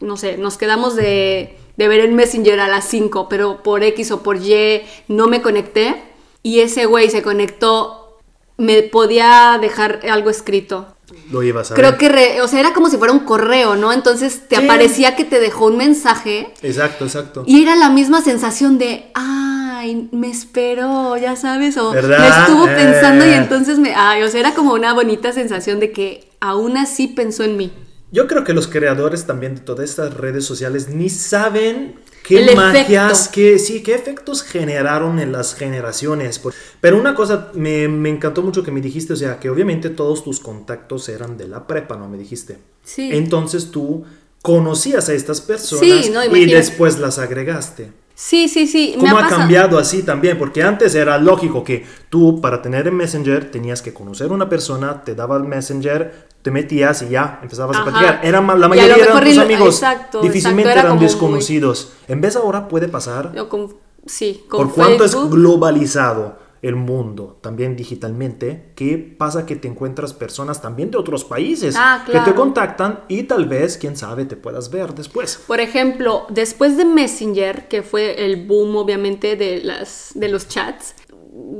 no 0.01 0.17
sé, 0.17 0.37
nos 0.37 0.57
quedamos 0.57 0.95
de, 0.95 1.57
de 1.77 1.87
ver 1.87 1.99
en 2.01 2.15
Messenger 2.15 2.59
a 2.59 2.67
las 2.67 2.85
5, 2.87 3.27
pero 3.29 3.61
por 3.63 3.83
X 3.83 4.11
o 4.11 4.23
por 4.23 4.37
Y 4.37 4.81
no 5.07 5.27
me 5.27 5.41
conecté 5.41 6.01
y 6.43 6.59
ese 6.61 6.85
güey 6.85 7.09
se 7.09 7.21
conectó, 7.21 8.19
me 8.57 8.81
podía 8.83 9.57
dejar 9.59 10.01
algo 10.09 10.29
escrito. 10.29 10.87
Lo 11.31 11.43
ibas 11.43 11.71
a 11.71 11.75
Creo 11.75 11.91
ver. 11.91 11.99
que, 11.99 12.09
re- 12.09 12.41
o 12.41 12.47
sea, 12.47 12.59
era 12.59 12.73
como 12.73 12.89
si 12.89 12.97
fuera 12.97 13.13
un 13.13 13.19
correo, 13.19 13.75
¿no? 13.75 13.91
Entonces 13.93 14.47
te 14.47 14.55
Sí. 14.57 14.63
aparecía 14.63 15.15
que 15.15 15.23
te 15.23 15.39
dejó 15.39 15.65
un 15.67 15.77
mensaje 15.77 16.51
Exacto, 16.63 17.05
exacto. 17.05 17.43
y 17.45 17.61
era 17.61 17.75
la 17.75 17.89
misma 17.89 18.21
sensación 18.21 18.77
de, 18.79 19.11
ay, 19.13 20.07
me 20.11 20.29
esperó, 20.31 21.15
ya 21.17 21.35
sabes, 21.35 21.77
o 21.77 21.91
¿Verdad? 21.91 22.19
me 22.19 22.27
estuvo 22.27 22.65
pensando 22.65 23.25
y 23.25 23.29
Eh. 23.29 23.35
entonces 23.35 23.77
me, 23.77 23.93
ay, 23.95 24.23
o 24.23 24.29
sea, 24.29 24.39
era 24.39 24.53
como 24.55 24.73
una 24.73 24.93
bonita 24.93 25.31
sensación 25.31 25.79
de 25.79 25.91
que 25.91 26.27
aún 26.39 26.75
así 26.77 27.07
pensó 27.07 27.43
en 27.43 27.57
mí. 27.57 27.71
Yo 28.11 28.27
creo 28.27 28.43
que 28.43 28.53
los 28.53 28.67
creadores 28.67 29.25
también 29.25 29.55
de 29.55 29.61
todas 29.61 29.89
estas 29.89 30.13
redes 30.13 30.45
sociales 30.45 30.89
ni 30.89 31.09
saben 31.09 31.95
qué 32.23 32.39
El 32.39 32.55
magias, 32.55 33.27
qué, 33.27 33.59
sí, 33.59 33.83
qué 33.83 33.93
efectos 33.93 34.43
generaron 34.43 35.19
en 35.19 35.31
las 35.31 35.55
generaciones. 35.55 36.41
Pero 36.81 36.97
una 36.97 37.15
cosa 37.15 37.51
me, 37.53 37.87
me 37.87 38.09
encantó 38.09 38.41
mucho 38.41 38.63
que 38.63 38.71
me 38.71 38.81
dijiste, 38.81 39.13
o 39.13 39.15
sea, 39.15 39.39
que 39.39 39.49
obviamente 39.49 39.89
todos 39.89 40.23
tus 40.23 40.39
contactos 40.39 41.09
eran 41.09 41.37
de 41.37 41.47
la 41.47 41.67
prepa, 41.67 41.97
¿no? 41.97 42.07
Me 42.07 42.17
dijiste. 42.17 42.57
Sí. 42.83 43.09
Entonces 43.13 43.71
tú 43.71 44.05
conocías 44.41 45.09
a 45.09 45.13
estas 45.13 45.41
personas 45.41 46.05
Sí, 46.05 46.11
no, 46.11 46.23
y 46.23 46.45
después 46.45 46.99
las 46.99 47.17
agregaste. 47.17 47.91
Sí, 48.17 48.47
sí, 48.47 48.65
sí. 48.65 48.93
me 48.95 49.01
¿Cómo 49.09 49.17
ha, 49.17 49.21
pasado- 49.21 49.39
cambiado 49.41 49.77
así 49.77 50.01
también? 50.03 50.37
Porque 50.37 50.63
antes 50.63 50.95
era 50.95 51.17
lógico 51.17 51.63
que 51.65 51.85
tú 52.09 52.39
para 52.39 52.61
tener 52.61 52.87
el 52.87 52.93
Messenger 52.93 53.51
tenías 53.51 53.81
que 53.81 53.93
conocer 53.93 54.31
a 54.31 54.33
una 54.33 54.47
persona, 54.47 55.03
te 55.03 55.15
daba 55.15 55.35
el 55.35 55.43
Messenger, 55.43 56.25
te 56.41 56.49
metías 56.49 57.01
y 57.01 57.09
ya 57.09 57.39
empezabas 57.43 57.75
Ajá. 57.75 57.83
a 57.89 57.91
platicar. 57.91 58.19
Era, 58.23 58.39
la 58.39 58.67
mayoría 58.69 58.95
eran 58.95 59.21
tus 59.23 59.37
amigos. 59.37 59.75
exacto, 59.75 60.21
Difícilmente 60.21 60.69
exacto, 60.69 60.71
era 60.71 60.81
eran 60.81 60.91
como 60.91 61.01
muy- 61.01 61.07
desconocidos. 61.07 61.91
En 62.07 62.21
vez 62.21 62.35
ahora 62.37 62.67
puede 62.69 62.87
pasar. 62.87 63.33
Con- 63.49 63.75
sí, 64.05 64.45
con 64.47 64.67
Por 64.67 64.75
cuánto 64.75 65.03
es 65.03 65.11
Facebook. 65.11 65.31
globalizado 65.35 66.37
el 66.61 66.75
mundo, 66.75 67.37
también 67.41 67.75
digitalmente, 67.75 68.71
¿qué 68.75 68.97
pasa 68.97 69.45
que 69.45 69.55
te 69.55 69.67
encuentras 69.67 70.13
personas 70.13 70.61
también 70.61 70.91
de 70.91 70.97
otros 70.97 71.23
países 71.23 71.75
Ah, 71.77 72.03
que 72.05 72.19
te 72.19 72.33
contactan 72.33 73.01
y 73.07 73.23
tal 73.23 73.45
vez, 73.45 73.77
quién 73.77 73.95
sabe, 73.95 74.25
te 74.25 74.35
puedas 74.35 74.69
ver 74.69 74.95
después? 74.95 75.39
Por 75.45 75.59
ejemplo, 75.59 76.25
después 76.29 76.77
de 76.77 76.85
Messenger, 76.85 77.67
que 77.67 77.83
fue 77.83 78.25
el 78.25 78.47
boom 78.47 78.75
obviamente 78.75 79.35
de, 79.35 79.61
las, 79.63 80.11
de 80.15 80.29
los 80.29 80.47
chats, 80.47 80.95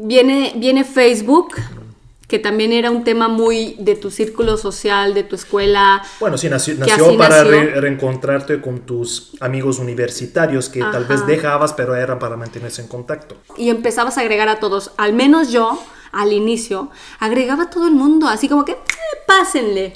viene, 0.04 0.54
viene 0.56 0.84
Facebook, 0.84 1.56
que 2.27 2.39
también 2.39 2.72
era 2.74 2.89
un 2.91 3.03
tema 3.03 3.27
muy 3.27 3.75
de 3.79 3.96
tu 3.96 4.10
círculo 4.12 4.58
social, 4.58 5.13
de 5.13 5.24
tu 5.24 5.36
escuela. 5.36 6.01
Bueno, 6.20 6.38
sí, 6.38 6.50
nació, 6.50 6.74
nació 6.75 7.17
para 7.17 7.44
nació. 7.44 7.51
re- 7.51 7.82
reencontrarte 7.82 8.62
con 8.62 8.79
tus 8.79 9.32
amigos 9.41 9.79
universitarios 9.79 10.70
que 10.70 10.79
tal 10.79 11.05
vez 11.05 11.20
Ajá. 11.20 11.27
dejabas, 11.27 11.74
pero 11.74 11.96
eran 11.96 12.17
para 12.20 12.36
mantenerse 12.38 12.82
en 12.82 12.88
contacto. 12.88 13.36
Y 13.58 13.70
empezabas 13.70 14.17
a 14.17 14.22
agregar 14.22 14.50
a 14.50 14.60
todos, 14.60 14.91
al 14.98 15.13
menos 15.13 15.51
yo, 15.51 15.82
al 16.12 16.34
inicio, 16.34 16.89
agregaba 17.20 17.63
a 17.63 17.70
todo 17.70 17.88
el 17.88 17.94
mundo, 17.94 18.27
así 18.27 18.48
como 18.50 18.65
que, 18.65 18.72
"Eh, 18.74 18.77
pásenle. 19.27 19.94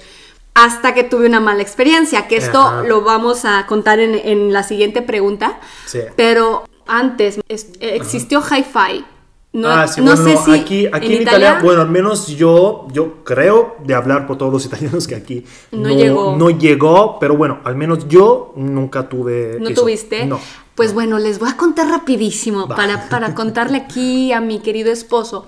Hasta 0.54 0.94
que 0.94 1.04
tuve 1.06 1.26
una 1.28 1.40
mala 1.40 1.62
experiencia, 1.62 2.28
que 2.28 2.36
esto 2.36 2.60
Ajá. 2.60 2.84
lo 2.84 3.02
vamos 3.02 3.46
a 3.46 3.66
contar 3.66 4.00
en, 4.00 4.16
en 4.16 4.52
la 4.52 4.64
siguiente 4.64 5.02
pregunta. 5.02 5.60
Sí. 5.86 6.00
Pero 6.18 6.66
antes 6.86 7.40
es- 7.48 7.68
eh, 7.80 7.96
existió 7.96 8.42
Hi-Fi. 8.42 9.06
No, 9.52 9.68
ah, 9.68 9.88
sí, 9.88 10.00
no 10.02 10.16
bueno, 10.16 10.24
sé 10.24 10.34
no, 10.36 10.46
si 10.46 10.52
aquí, 10.60 10.88
aquí 10.92 11.16
en, 11.16 11.22
Italia, 11.24 11.60
bueno, 11.64 11.82
al 11.82 11.90
menos 11.90 12.28
yo, 12.28 12.86
yo 12.92 13.24
creo 13.24 13.78
de 13.84 13.96
hablar 13.96 14.28
por 14.28 14.38
todos 14.38 14.54
los 14.54 14.66
italianos 14.68 15.08
que 15.08 15.16
aquí 15.16 15.44
No 15.72 15.90
llegó. 15.90 16.36
no 16.38 16.52
llegó, 16.52 17.18
pero 17.20 17.36
bueno, 17.36 17.60
al 17.64 17.76
menos 17.76 18.08
yo 18.08 18.54
nunca 18.56 19.10
tuve. 19.10 19.58
¿No 19.60 19.70
eso. 19.70 19.82
tuviste? 19.82 20.26
No. 20.28 20.40
Pues 20.76 20.94
bueno, 20.94 21.18
les 21.18 21.40
voy 21.40 21.50
a 21.50 21.58
contar 21.58 21.88
rapidísimo 21.88 22.68
Va. 22.68 22.76
para, 22.76 23.10
para 23.10 23.34
contarle 23.36 23.78
aquí 23.78 24.32
a 24.32 24.40
mi 24.40 24.60
querido 24.60 24.92
esposo. 24.92 25.48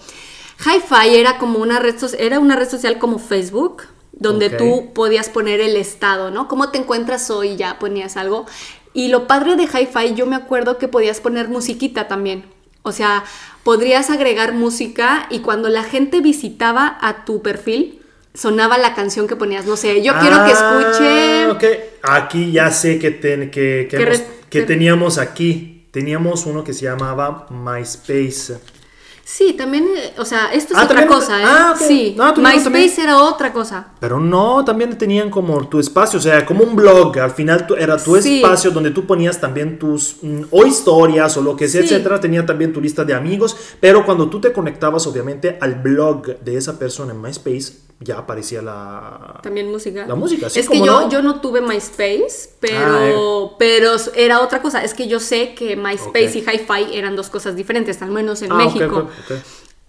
Hi-Fi 0.65 1.15
era 1.15 1.37
como 1.37 1.59
una 1.59 1.79
red 1.79 1.97
social, 1.99 2.21
era 2.21 2.39
una 2.39 2.55
red 2.55 2.69
social 2.69 2.97
como 2.97 3.19
Facebook, 3.19 3.83
donde 4.13 4.49
tú 4.49 4.93
podías 4.93 5.29
poner 5.29 5.61
el 5.61 5.75
estado, 5.75 6.31
¿no? 6.31 6.47
¿Cómo 6.47 6.69
te 6.69 6.77
encuentras 6.79 7.29
hoy? 7.29 7.55
Ya 7.55 7.77
ponías 7.79 8.17
algo. 8.17 8.45
Y 8.93 9.07
lo 9.07 9.25
padre 9.27 9.55
de 9.55 9.63
Hi-Fi, 9.63 10.15
yo 10.15 10.25
me 10.25 10.35
acuerdo 10.35 10.77
que 10.77 10.87
podías 10.87 11.21
poner 11.21 11.49
musiquita 11.49 12.07
también. 12.07 12.45
O 12.83 12.91
sea, 12.91 13.23
podrías 13.63 14.09
agregar 14.09 14.53
música 14.53 15.27
y 15.29 15.39
cuando 15.39 15.69
la 15.69 15.83
gente 15.83 16.19
visitaba 16.21 16.97
a 17.01 17.25
tu 17.25 17.41
perfil, 17.41 18.01
sonaba 18.33 18.77
la 18.77 18.93
canción 18.95 19.27
que 19.27 19.35
ponías. 19.35 19.65
No 19.65 19.75
sé, 19.77 20.01
yo 20.01 20.13
quiero 20.19 20.37
que 20.45 20.51
Ah, 20.55 20.81
escuche. 20.89 21.47
ok. 21.47 21.63
Aquí 22.03 22.51
ya 22.51 22.71
sé 22.71 22.97
que, 22.97 23.11
ten- 23.11 23.51
hemos- 23.51 24.21
que- 24.49 24.61
teníamos 24.63 25.17
aquí. 25.17 25.87
Teníamos 25.91 26.45
uno 26.45 26.63
que 26.63 26.73
se 26.73 26.85
llamaba 26.85 27.47
MySpace. 27.49 28.59
Sí, 29.23 29.53
también, 29.53 29.85
eh, 29.95 30.13
o 30.17 30.25
sea, 30.25 30.51
esto 30.51 30.73
es 30.73 30.79
Ah, 30.79 30.83
otra 30.85 30.97
también- 30.99 31.19
cosa, 31.19 31.39
¿eh? 31.41 31.45
ah. 31.45 31.75
Sí, 31.77 32.15
No, 32.17 32.33
MySpace 32.35 32.63
también. 32.63 32.91
era 32.99 33.17
otra 33.23 33.53
cosa. 33.53 33.87
Pero 33.99 34.19
no, 34.19 34.65
también 34.65 34.97
tenían 34.97 35.29
como 35.29 35.67
tu 35.69 35.79
espacio, 35.79 36.19
o 36.19 36.21
sea, 36.21 36.45
como 36.45 36.63
un 36.63 36.75
blog. 36.75 37.17
Al 37.19 37.31
final 37.31 37.65
tu- 37.65 37.75
era 37.75 37.97
tu 37.97 38.15
Sí. 38.21 38.37
espacio 38.41 38.71
donde 38.71 38.91
tú 38.91 39.05
ponías 39.05 39.39
también 39.39 39.79
tus 39.79 40.17
mm, 40.21 40.41
o 40.51 40.65
historias 40.65 41.37
o 41.37 41.41
lo 41.41 41.55
que 41.55 41.67
sea, 41.69 41.81
Sí. 41.81 41.87
etcétera. 41.93 42.19
Tenía 42.19 42.45
también 42.45 42.73
tu 42.73 42.81
lista 42.81 43.05
de 43.05 43.13
amigos. 43.13 43.55
Pero 43.79 44.05
cuando 44.05 44.29
tú 44.29 44.41
te 44.41 44.51
conectabas, 44.51 45.07
obviamente, 45.07 45.57
al 45.61 45.75
blog 45.75 46.39
de 46.39 46.57
esa 46.57 46.77
persona 46.77 47.13
en 47.13 47.21
MySpace, 47.21 47.73
ya 48.03 48.17
aparecía 48.17 48.61
la. 48.61 49.39
También 49.43 49.71
música. 49.71 50.05
La 50.07 50.15
música, 50.15 50.49
sí, 50.49 50.59
Es 50.59 50.67
que 50.67 50.79
¿cómo 50.79 50.85
yo 50.85 51.01
no? 51.01 51.09
yo 51.09 51.21
no 51.21 51.39
tuve 51.39 51.61
MySpace, 51.61 52.49
Ah, 52.51 52.57
pero, 52.59 53.55
pero 53.57 53.91
era 54.15 54.41
otra 54.41 54.61
cosa. 54.61 54.83
Es 54.83 54.93
que 54.93 55.07
yo 55.07 55.19
sé 55.19 55.53
que 55.53 55.75
MySpace 55.75 56.39
y 56.39 56.41
Hi-Fi 56.41 56.97
eran 56.97 57.15
dos 57.15 57.29
cosas 57.29 57.55
diferentes, 57.55 58.01
al 58.01 58.11
menos 58.11 58.41
en 58.41 58.51
Ah, 58.51 58.55
México. 58.55 59.07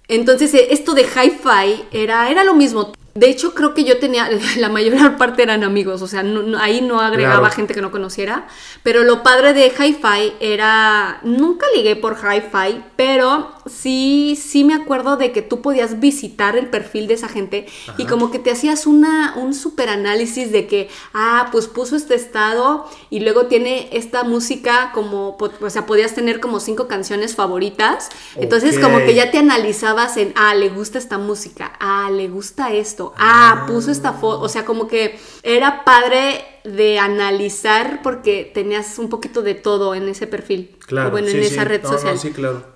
Entonces, 0.08 0.52
eh, 0.54 0.68
esto 0.70 0.94
de 0.94 1.02
hi-fi 1.02 1.84
era, 1.90 2.30
era 2.30 2.44
lo 2.44 2.54
mismo. 2.54 2.92
De 3.14 3.28
hecho, 3.28 3.52
creo 3.54 3.74
que 3.74 3.84
yo 3.84 3.98
tenía, 3.98 4.28
la 4.58 4.68
mayor 4.70 5.16
parte 5.18 5.42
eran 5.42 5.64
amigos, 5.64 6.00
o 6.02 6.06
sea, 6.06 6.22
no- 6.22 6.42
no- 6.42 6.58
ahí 6.58 6.80
no 6.80 7.00
agregaba 7.00 7.40
Claro. 7.40 7.54
gente 7.54 7.74
que 7.74 7.82
no 7.82 7.90
conociera. 7.90 8.46
Pero 8.82 9.02
lo 9.04 9.22
padre 9.22 9.52
de 9.52 9.66
hi-fi 9.66 10.32
era, 10.40 11.20
nunca 11.22 11.66
ligué 11.76 11.94
por 11.96 12.16
hi-fi, 12.16 12.82
pero 12.96 13.52
sí, 13.66 14.36
sí 14.40 14.64
me 14.64 14.74
acuerdo 14.74 15.16
de 15.16 15.30
que 15.32 15.42
tú 15.42 15.60
podías 15.60 16.00
visitar 16.00 16.56
el 16.56 16.68
perfil 16.68 17.06
de 17.06 17.14
esa 17.14 17.28
gente 17.28 17.66
y 17.98 18.06
como 18.06 18.30
que 18.30 18.38
te 18.38 18.50
hacías 18.50 18.86
una, 18.86 19.34
un 19.36 19.54
super 19.54 19.88
análisis 19.88 20.50
de 20.50 20.66
que, 20.66 20.88
ah, 21.12 21.48
pues 21.52 21.68
puso 21.68 21.96
este 21.96 22.14
estado 22.14 22.86
y 23.10 23.20
luego 23.20 23.46
tiene 23.46 23.88
esta 23.92 24.24
música 24.24 24.90
como, 24.94 25.36
o 25.60 25.70
sea, 25.70 25.86
podías 25.86 26.14
tener 26.14 26.40
como 26.40 26.60
cinco 26.60 26.88
canciones 26.88 27.34
favoritas. 27.36 28.08
Entonces, 28.36 28.78
como 28.78 28.98
que 28.98 29.14
ya 29.14 29.30
te 29.30 29.38
analizabas 29.38 30.16
en, 30.16 30.32
ah, 30.36 30.54
le 30.54 30.68
gusta 30.70 30.98
esta 30.98 31.18
música, 31.18 31.72
ah, 31.78 32.10
le 32.10 32.28
gusta 32.28 32.72
esto, 32.72 33.01
ah, 33.18 33.64
puso 33.66 33.90
esta 33.90 34.12
foto, 34.12 34.40
o 34.42 34.48
sea, 34.48 34.64
como 34.64 34.86
que 34.86 35.18
era 35.42 35.84
padre 35.84 36.44
de 36.64 36.98
analizar 36.98 38.00
porque 38.02 38.50
tenías 38.54 38.98
un 38.98 39.08
poquito 39.08 39.42
de 39.42 39.54
todo 39.54 39.94
en 39.94 40.08
ese 40.08 40.26
perfil, 40.26 40.76
Claro. 40.86 41.08
o 41.08 41.10
bueno, 41.10 41.28
sí, 41.28 41.36
en 41.38 41.44
sí. 41.44 41.54
esa 41.54 41.64
red 41.64 41.82
No, 41.82 41.90
no, 41.90 41.94
social. 41.98 42.18
sí, 42.18 42.30
claro. 42.30 42.72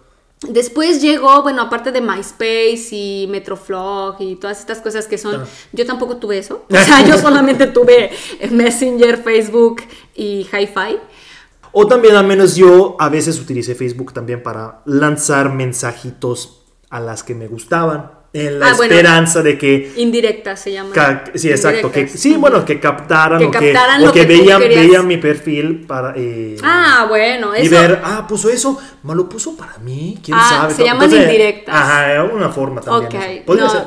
Después 0.49 1.01
llegó, 1.01 1.43
bueno, 1.43 1.63
aparte 1.63 1.93
de 1.93 2.01
MySpace 2.03 2.89
y 2.93 3.27
Metroflog 3.31 4.17
y 4.21 4.37
todas 4.37 4.61
estas 4.61 4.81
cosas 4.81 5.07
que 5.07 5.17
son, 5.17 5.43
Ah. 5.43 5.47
yo 5.73 5.87
tampoco 5.87 6.19
tuve 6.19 6.39
eso, 6.39 6.67
o 6.71 6.75
sea, 6.77 7.07
yo 7.07 7.17
solamente 7.19 7.67
tuve 7.69 8.11
Messenger, 8.51 9.23
Facebook 9.23 9.83
y 10.15 10.47
Hi-Fi. 10.53 10.99
O 11.73 11.87
también, 11.87 12.17
al 12.17 12.27
menos 12.27 12.55
yo 12.57 12.97
a 12.99 13.09
veces 13.09 13.39
utilicé 13.41 13.75
Facebook 13.75 14.13
también 14.13 14.43
para 14.43 14.83
lanzar 14.87 15.53
mensajitos 15.53 16.63
a 16.91 17.01
las 17.01 17.23
que 17.23 17.35
me 17.35 17.49
gustaban. 17.49 18.13
En 18.37 18.59
la 18.61 18.71
Ah, 18.71 18.75
bueno. 18.77 18.95
esperanza 18.95 19.43
de 19.43 19.57
que 19.59 19.93
Indirectas 19.97 20.61
se 20.61 20.73
llaman. 20.73 20.93
Ca- 20.93 21.25
sí, 21.35 21.51
exacto. 21.51 21.91
Que, 21.91 22.07
sí, 22.09 22.37
bueno, 22.37 22.65
que 22.65 22.79
captaran 22.79 23.39
Que 23.39 23.47
o 23.47 23.51
captaran 23.51 23.99
que, 23.99 24.05
o 24.05 24.07
lo 24.09 24.13
que 24.13 24.27
que 24.27 24.35
tú 24.35 24.41
veían, 24.41 24.61
veían 24.61 25.07
mi 25.07 25.17
perfil 25.17 25.85
para... 25.87 26.13
eh, 26.17 26.57
Ah, 26.63 27.07
bueno, 27.09 27.57
y 27.57 27.63
eso. 27.63 27.71
ver, 27.71 28.01
ah, 28.05 28.27
puso 28.29 28.49
eso, 28.51 28.79
me 29.03 29.15
lo 29.15 29.29
puso 29.29 29.57
para 29.57 29.79
mí, 29.79 30.19
quién 30.23 30.37
Ah, 30.39 30.49
sabe. 30.49 30.75
se 30.75 30.85
llaman 30.85 31.11
indirectas. 31.13 31.75
Ajá, 31.75 32.25
una 32.25 32.51
forma 32.51 32.81
también. 32.81 33.07
Ok, 33.07 33.47
no. 33.65 33.71
ser. 33.71 33.83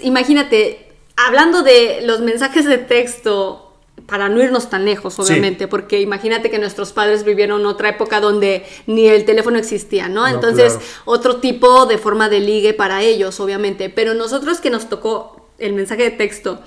Imagínate, 0.00 0.92
hablando 1.16 1.62
de 1.62 2.00
los 2.04 2.20
mensajes 2.20 2.64
de 2.66 2.78
texto, 2.78 3.65
para 4.04 4.28
no 4.28 4.42
irnos 4.42 4.68
tan 4.68 4.84
lejos, 4.84 5.18
obviamente, 5.18 5.68
porque 5.68 6.00
imagínate 6.00 6.50
que 6.50 6.58
nuestros 6.58 6.92
padres 6.92 7.24
vivieron 7.24 7.64
otra 7.66 7.88
época 7.88 8.20
donde 8.20 8.64
ni 8.86 9.08
el 9.08 9.24
teléfono 9.24 9.58
existía, 9.58 10.08
¿no? 10.08 10.22
No, 10.22 10.28
Entonces, 10.28 10.74
claro. 10.74 10.86
otro 11.06 11.36
tipo 11.36 11.86
de 11.86 11.98
forma 11.98 12.28
de 12.28 12.40
ligue 12.40 12.74
para 12.74 13.02
ellos, 13.02 13.40
obviamente. 13.40 13.88
Pero 13.90 14.14
nosotros 14.14 14.60
que 14.60 14.70
nos 14.70 14.88
tocó 14.88 15.48
el 15.58 15.72
mensaje 15.72 16.02
de 16.02 16.10
texto 16.10 16.60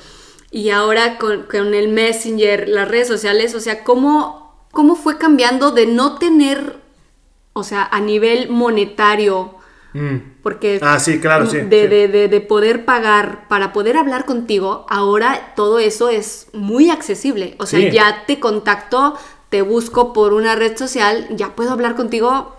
y 0.51 0.71
ahora 0.71 1.17
con, 1.17 1.43
con 1.43 1.73
el 1.73 1.89
Messenger, 1.89 2.67
las 2.67 2.87
redes 2.87 3.07
sociales, 3.07 3.53
o 3.53 3.59
sea, 3.59 3.83
¿cómo, 3.83 4.65
¿cómo 4.71 4.95
fue 4.95 5.17
cambiando 5.17 5.71
de 5.71 5.85
no 5.85 6.17
tener, 6.17 6.77
o 7.53 7.63
sea, 7.63 7.87
a 7.91 7.99
nivel 8.01 8.49
monetario, 8.49 9.55
Mm. 9.93 10.17
porque 10.43 10.79
Ah, 10.83 10.99
sí, 10.99 11.19
claro, 11.19 11.47
sí, 11.47 11.57
de, 11.57 11.63
sí. 11.63 11.67
De, 11.87 12.07
de- 12.07 12.27
de 12.27 12.41
poder 12.41 12.85
pagar 12.85 13.47
para 13.47 13.73
poder 13.73 13.97
hablar 13.97 14.25
contigo, 14.25 14.85
ahora 14.89 15.53
todo 15.55 15.79
eso 15.79 16.09
es 16.09 16.47
muy 16.53 16.89
accesible. 16.91 17.55
O 17.59 17.65
sea, 17.65 17.79
Sí. 17.79 17.89
ya 17.91 18.23
te 18.27 18.39
contacto, 18.39 19.15
te 19.49 19.61
busco 19.63 20.13
por 20.13 20.33
una 20.33 20.55
red 20.55 20.77
social, 20.77 21.27
ya 21.31 21.55
puedo 21.55 21.71
hablar 21.71 21.95
contigo 21.95 22.55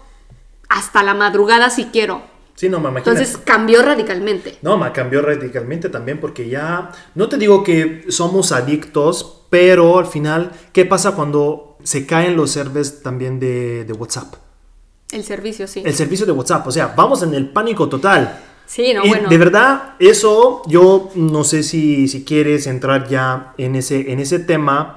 hasta 0.68 1.02
la 1.02 1.14
madrugada 1.14 1.70
si 1.70 1.84
quiero. 1.86 2.22
Sí, 2.56 2.68
no, 2.68 2.78
imagino. 2.78 2.98
Entonces 2.98 3.38
cambió 3.38 3.80
radicalmente. 3.82 4.58
No, 4.60 4.76
me 4.76 4.92
cambió 4.92 5.22
radicalmente 5.22 5.88
también 5.88 6.18
porque 6.20 6.48
ya, 6.48 6.90
no 7.14 7.28
te 7.28 7.38
digo 7.38 7.62
que 7.64 8.04
somos 8.08 8.52
adictos, 8.52 9.44
pero 9.48 9.98
al 9.98 10.06
final, 10.06 10.52
¿qué 10.72 10.84
pasa 10.84 11.12
cuando 11.14 11.78
se 11.84 12.06
caen 12.06 12.36
los 12.36 12.50
servers 12.50 13.02
también 13.02 13.40
de, 13.40 13.84
de 13.84 13.92
WhatsApp? 13.94 14.34
El 15.12 15.24
servicio, 15.24 15.66
sí. 15.66 15.82
El 15.84 15.94
servicio 15.94 16.26
de 16.26 16.32
WhatsApp, 16.32 16.66
o 16.66 16.70
sea, 16.70 16.94
vamos 16.96 17.22
en 17.22 17.34
el 17.34 17.48
pánico 17.48 17.88
total. 17.88 18.40
Sí, 18.66 18.94
no, 18.94 19.04
bueno. 19.04 19.28
De 19.28 19.36
verdad, 19.36 19.94
eso 19.98 20.62
yo 20.66 21.10
no 21.16 21.42
sé 21.42 21.64
si, 21.64 22.06
si 22.06 22.24
quieres 22.24 22.68
entrar 22.68 23.08
ya 23.08 23.52
en 23.58 23.74
ese, 23.74 24.12
en 24.12 24.20
ese 24.20 24.38
tema, 24.38 24.96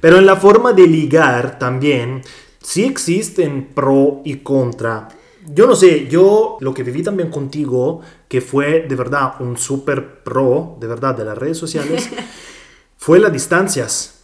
pero 0.00 0.18
en 0.18 0.26
la 0.26 0.36
forma 0.36 0.72
de 0.72 0.86
ligar 0.86 1.58
también, 1.58 2.22
sí 2.62 2.84
existen 2.84 3.70
pro 3.74 4.22
y 4.24 4.36
contra. 4.36 5.08
Yo 5.52 5.66
no 5.66 5.74
sé, 5.74 6.06
yo 6.08 6.56
lo 6.60 6.72
que 6.72 6.84
viví 6.84 7.02
también 7.02 7.30
contigo, 7.30 8.00
que 8.28 8.40
fue 8.40 8.86
de 8.88 8.94
verdad 8.94 9.34
un 9.40 9.58
super 9.58 10.22
pro, 10.22 10.76
de 10.80 10.86
verdad, 10.86 11.16
de 11.16 11.24
las 11.24 11.36
redes 11.36 11.58
sociales, 11.58 12.08
fue 12.96 13.18
las 13.18 13.32
distancias. 13.32 14.22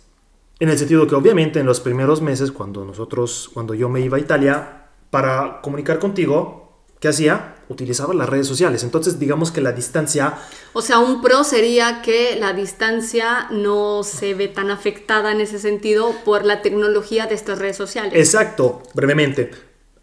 En 0.61 0.69
el 0.69 0.79
sentido 0.79 1.07
que 1.07 1.15
obviamente 1.15 1.59
en 1.59 1.67
los 1.67 1.81
primeros 1.81 2.23
meses, 2.23 2.53
cuando 2.53 2.85
nosotros, 2.85 3.51
cuando 3.53 3.75
yo 3.75 3.89
me 3.89 4.01
iba 4.01 4.17
a 4.17 4.21
Italia, 4.21 4.80
para 5.11 5.61
comunicar 5.63 5.99
contigo, 5.99 6.79
¿qué 7.01 7.09
hacía? 7.09 7.57
Utilizaba 7.69 8.15
las 8.15 8.29
redes 8.29 8.47
sociales. 8.47 8.83
Entonces 8.83 9.19
digamos 9.19 9.53
que 9.53 9.61
la 9.61 9.73
distancia, 9.73 10.35
O 10.73 10.83
sea, 10.83 10.99
un 10.99 11.21
pro 11.23 11.45
sería 11.45 12.03
que 12.03 12.37
la 12.39 12.53
distancia 12.53 13.49
no 13.51 14.03
se 14.03 14.35
ve 14.35 14.49
tan 14.49 14.71
afectada 14.71 15.33
en 15.33 15.41
ese 15.41 15.59
sentido 15.59 16.13
por 16.25 16.45
la 16.45 16.63
tecnología 16.63 17.27
de 17.27 17.35
estas 17.35 17.59
redes 17.59 17.77
sociales. 17.77 18.13
exacto, 18.15 18.83
brevemente. 18.95 19.51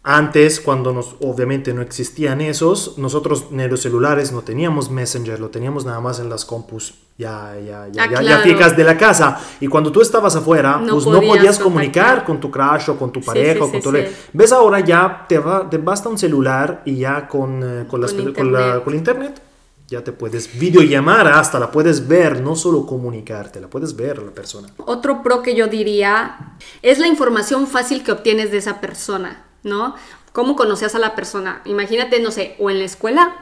Antes, 0.04 0.60
cuando 0.60 0.92
nos, 0.92 1.16
obviamente 1.20 1.74
no 1.74 1.82
existían 1.82 2.40
esos, 2.40 2.96
nosotros 2.98 3.46
en 3.52 3.68
los 3.68 3.80
celulares 3.82 4.32
no 4.32 4.40
teníamos 4.42 4.90
Messenger, 4.90 5.38
lo 5.38 5.50
teníamos 5.50 5.84
nada 5.84 6.00
más 6.00 6.18
en 6.20 6.30
las 6.30 6.44
compus, 6.46 6.94
ya, 7.18 7.54
ya, 7.58 7.88
ya, 7.88 8.04
Ah, 8.04 8.06
ya, 8.06 8.10
ya 8.12 8.18
claro. 8.20 8.42
fijas 8.44 8.76
de 8.76 8.84
la 8.84 8.96
casa. 8.96 9.38
Y 9.60 9.66
cuando 9.66 9.92
tú 9.92 10.00
estabas 10.00 10.34
afuera, 10.36 10.78
No 10.78 10.94
pues 10.94 11.04
no 11.06 11.18
podías 11.20 11.26
podías 11.36 11.58
contactar. 11.58 11.62
comunicar 11.64 12.24
con 12.24 12.40
tu 12.40 12.50
crush 12.50 12.88
o 12.90 12.96
con 12.98 13.12
tu 13.12 13.20
Sí, 13.20 13.26
pareja 13.26 13.54
sí, 13.54 13.60
o 13.60 13.70
con 13.70 13.82
sí, 13.82 13.88
tu... 13.90 13.92
sí. 13.92 14.02
¿Ves 14.32 14.52
ahora 14.52 14.80
ya 14.80 15.26
te, 15.28 15.38
va, 15.38 15.68
te 15.68 15.76
basta 15.78 16.08
un 16.08 16.16
celular 16.16 16.80
y 16.86 16.98
ya 16.98 17.28
con, 17.28 17.62
eh, 17.62 17.86
con, 17.88 18.00
las 18.00 18.12
Con 18.14 18.32
con 18.32 18.52
la- 18.52 18.80
con 18.82 18.94
internet 18.94 19.42
ya 19.88 20.04
te 20.04 20.12
puedes 20.12 20.58
videollamar 20.58 21.26
hasta 21.28 21.58
la 21.58 21.70
puedes 21.70 22.06
ver, 22.06 22.40
no 22.42 22.54
solo 22.56 22.86
comunicarte, 22.86 23.58
la 23.60 23.68
puedes 23.68 23.96
ver 23.96 24.18
a 24.20 24.22
la 24.22 24.30
persona. 24.30 24.68
Otro 24.78 25.22
pro 25.22 25.42
que 25.42 25.54
yo 25.54 25.66
diría 25.66 26.56
es 26.82 26.98
la 26.98 27.08
información 27.08 27.66
fácil 27.66 28.04
que 28.04 28.12
obtienes 28.12 28.50
de 28.52 28.58
esa 28.58 28.80
persona, 28.82 29.44
¿no? 29.62 29.94
¿Cómo 30.32 30.56
conocías 30.56 30.94
a 30.94 30.98
la 30.98 31.14
persona? 31.14 31.62
Imagínate, 31.64 32.20
no 32.20 32.30
sé, 32.30 32.54
o 32.58 32.70
en 32.70 32.78
la 32.78 32.84
escuela, 32.84 33.34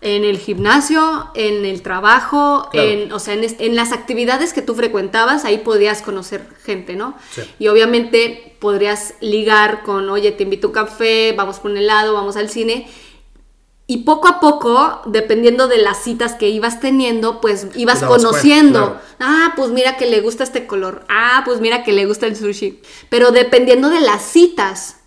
en 0.00 0.24
el 0.24 0.38
gimnasio, 0.38 1.30
en 1.34 1.64
el 1.64 1.80
trabajo, 1.82 2.68
Claro. 2.72 2.88
en, 2.88 3.12
o 3.12 3.18
sea, 3.18 3.34
en, 3.34 3.44
en 3.58 3.74
las 3.76 3.92
actividades 3.92 4.52
que 4.52 4.60
tú 4.60 4.74
frecuentabas, 4.74 5.44
ahí 5.44 5.58
podías 5.58 6.02
conocer 6.02 6.46
gente, 6.62 6.94
¿no? 6.96 7.14
Sí. 7.30 7.42
Y 7.58 7.68
obviamente 7.68 8.56
podrías 8.60 9.14
ligar 9.20 9.82
con, 9.82 10.10
oye, 10.10 10.32
te 10.32 10.42
invito 10.42 10.66
a 10.66 10.70
un 10.70 10.74
café, 10.74 11.32
vamos 11.36 11.58
por 11.60 11.70
un 11.70 11.78
helado, 11.78 12.12
vamos 12.12 12.36
al 12.36 12.50
cine. 12.50 12.86
Y 13.86 13.98
poco 13.98 14.28
a 14.28 14.40
poco, 14.40 15.02
dependiendo 15.06 15.68
de 15.68 15.76
las 15.78 16.02
citas 16.02 16.34
que 16.34 16.48
ibas 16.48 16.80
teniendo, 16.80 17.40
pues 17.42 17.68
ibas 17.74 17.98
cuenta, 17.98 18.16
conociendo. 18.16 18.78
claro. 18.80 19.00
Ah, 19.20 19.52
pues 19.56 19.70
mira 19.70 19.96
que 19.98 20.06
le 20.06 20.20
gusta 20.22 20.42
este 20.42 20.66
color. 20.66 21.04
Ah, 21.08 21.42
pues 21.44 21.60
mira 21.60 21.82
que 21.84 21.92
le 21.92 22.06
gusta 22.06 22.26
el 22.26 22.34
sushi. 22.34 22.80
Pero 23.10 23.30
dependiendo 23.30 23.90
de 23.90 24.00
las 24.00 24.22
citas. 24.22 25.00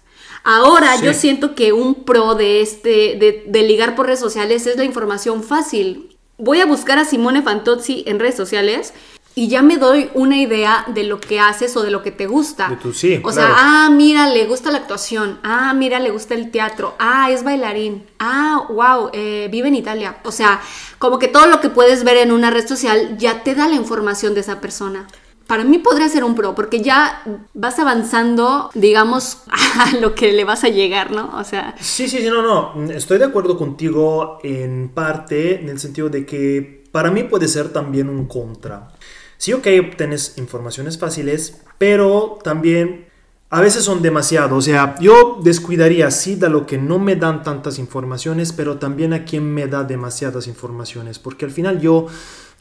Ahora 0.50 0.96
Sí. 0.98 1.06
yo 1.06 1.14
siento 1.14 1.56
que 1.56 1.74
un 1.74 1.94
pro 2.06 2.36
de 2.36 2.62
este, 2.62 3.18
de, 3.20 3.44
de 3.48 3.64
ligar 3.64 3.96
por 3.96 4.06
redes 4.06 4.22
sociales 4.22 4.66
es 4.66 4.78
la 4.78 4.86
información 4.86 5.44
fácil. 5.44 6.16
Voy 6.38 6.62
a 6.62 6.66
buscar 6.66 6.98
a 7.00 7.04
Simone 7.06 7.42
Fantozzi 7.42 8.04
en 8.08 8.18
redes 8.20 8.36
sociales 8.36 8.94
y 9.36 9.50
ya 9.50 9.62
me 9.62 9.76
doy 9.78 10.10
una 10.14 10.38
idea 10.38 10.86
de 10.88 11.04
lo 11.04 11.20
que 11.20 11.40
haces 11.42 11.76
o 11.76 11.84
de 11.84 11.92
lo 11.92 12.02
que 12.02 12.12
te 12.12 12.28
gusta. 12.28 12.70
De 12.70 12.76
tu- 12.78 12.94
sí, 12.94 13.18
o 13.18 13.22
claro. 13.30 13.34
sea, 13.34 13.56
ah, 13.58 13.90
mira, 13.92 14.30
le 14.30 14.46
gusta 14.46 14.72
la 14.72 14.78
actuación. 14.78 15.40
Ah, 15.44 15.74
mira, 15.74 16.00
le 16.00 16.12
gusta 16.12 16.34
el 16.34 16.50
teatro. 16.50 16.96
Ah, 16.98 17.30
es 17.30 17.44
bailarín. 17.44 18.06
Ah, 18.18 18.68
wow, 18.70 19.10
eh, 19.14 19.50
vive 19.52 19.68
en 19.68 19.76
Italia. 19.76 20.18
O 20.24 20.32
sea, 20.32 20.62
como 20.98 21.20
que 21.20 21.28
todo 21.28 21.48
lo 21.48 21.60
que 21.60 21.70
puedes 21.70 22.04
ver 22.06 22.18
en 22.18 22.32
una 22.32 22.52
red 22.52 22.66
social 22.68 23.18
ya 23.18 23.44
te 23.44 23.54
da 23.54 23.68
la 23.68 23.76
información 23.76 24.34
de 24.34 24.40
esa 24.40 24.62
persona. 24.62 25.08
Para 25.48 25.64
mí 25.64 25.78
podría 25.80 26.10
ser 26.10 26.24
un 26.26 26.36
pro, 26.36 26.54
porque 26.54 26.82
ya 26.82 27.24
vas 27.54 27.80
avanzando, 27.80 28.70
digamos, 28.74 29.44
a 29.80 29.96
lo 29.98 30.14
que 30.14 30.34
le 30.34 30.44
vas 30.44 30.64
a 30.64 30.70
llegar, 30.70 31.12
¿no? 31.12 31.32
O 31.38 31.44
sea, 31.44 31.76
Sí, 31.80 32.08
sí, 32.10 32.20
sí, 32.20 32.30
no, 32.30 32.42
no. 32.42 32.92
Estoy 32.92 33.18
de 33.18 33.26
acuerdo 33.26 33.58
contigo 33.58 34.40
en 34.44 34.90
parte, 34.90 35.62
en 35.62 35.70
el 35.70 35.80
sentido 35.80 36.10
de 36.10 36.26
que 36.26 36.84
para 36.92 37.12
mí 37.12 37.24
puede 37.24 37.48
ser 37.48 37.70
también 37.70 38.10
un 38.10 38.28
contra. 38.28 38.90
Sí, 39.38 39.54
ok, 39.54 39.68
obtienes 39.88 40.38
informaciones 40.38 40.98
fáciles, 40.98 41.62
pero 41.78 42.40
también 42.44 43.06
a 43.50 43.62
veces 43.62 43.84
son 43.84 44.02
demasiado. 44.02 44.58
O 44.58 44.62
sea, 44.62 44.96
yo 45.00 45.40
descuidaría, 45.42 46.12
sí, 46.12 46.36
de 46.36 46.50
lo 46.50 46.66
que 46.66 46.78
no 46.78 47.00
me 47.00 47.16
dan 47.16 47.44
tantas 47.44 47.80
informaciones, 47.80 48.52
pero 48.52 48.78
también 48.78 49.14
a 49.14 49.24
quien 49.24 49.54
me 49.54 49.68
da 49.68 49.84
demasiadas 49.84 50.48
informaciones, 50.48 51.20
porque 51.20 51.46
al 51.46 51.52
final 51.52 51.80
yo... 51.80 52.08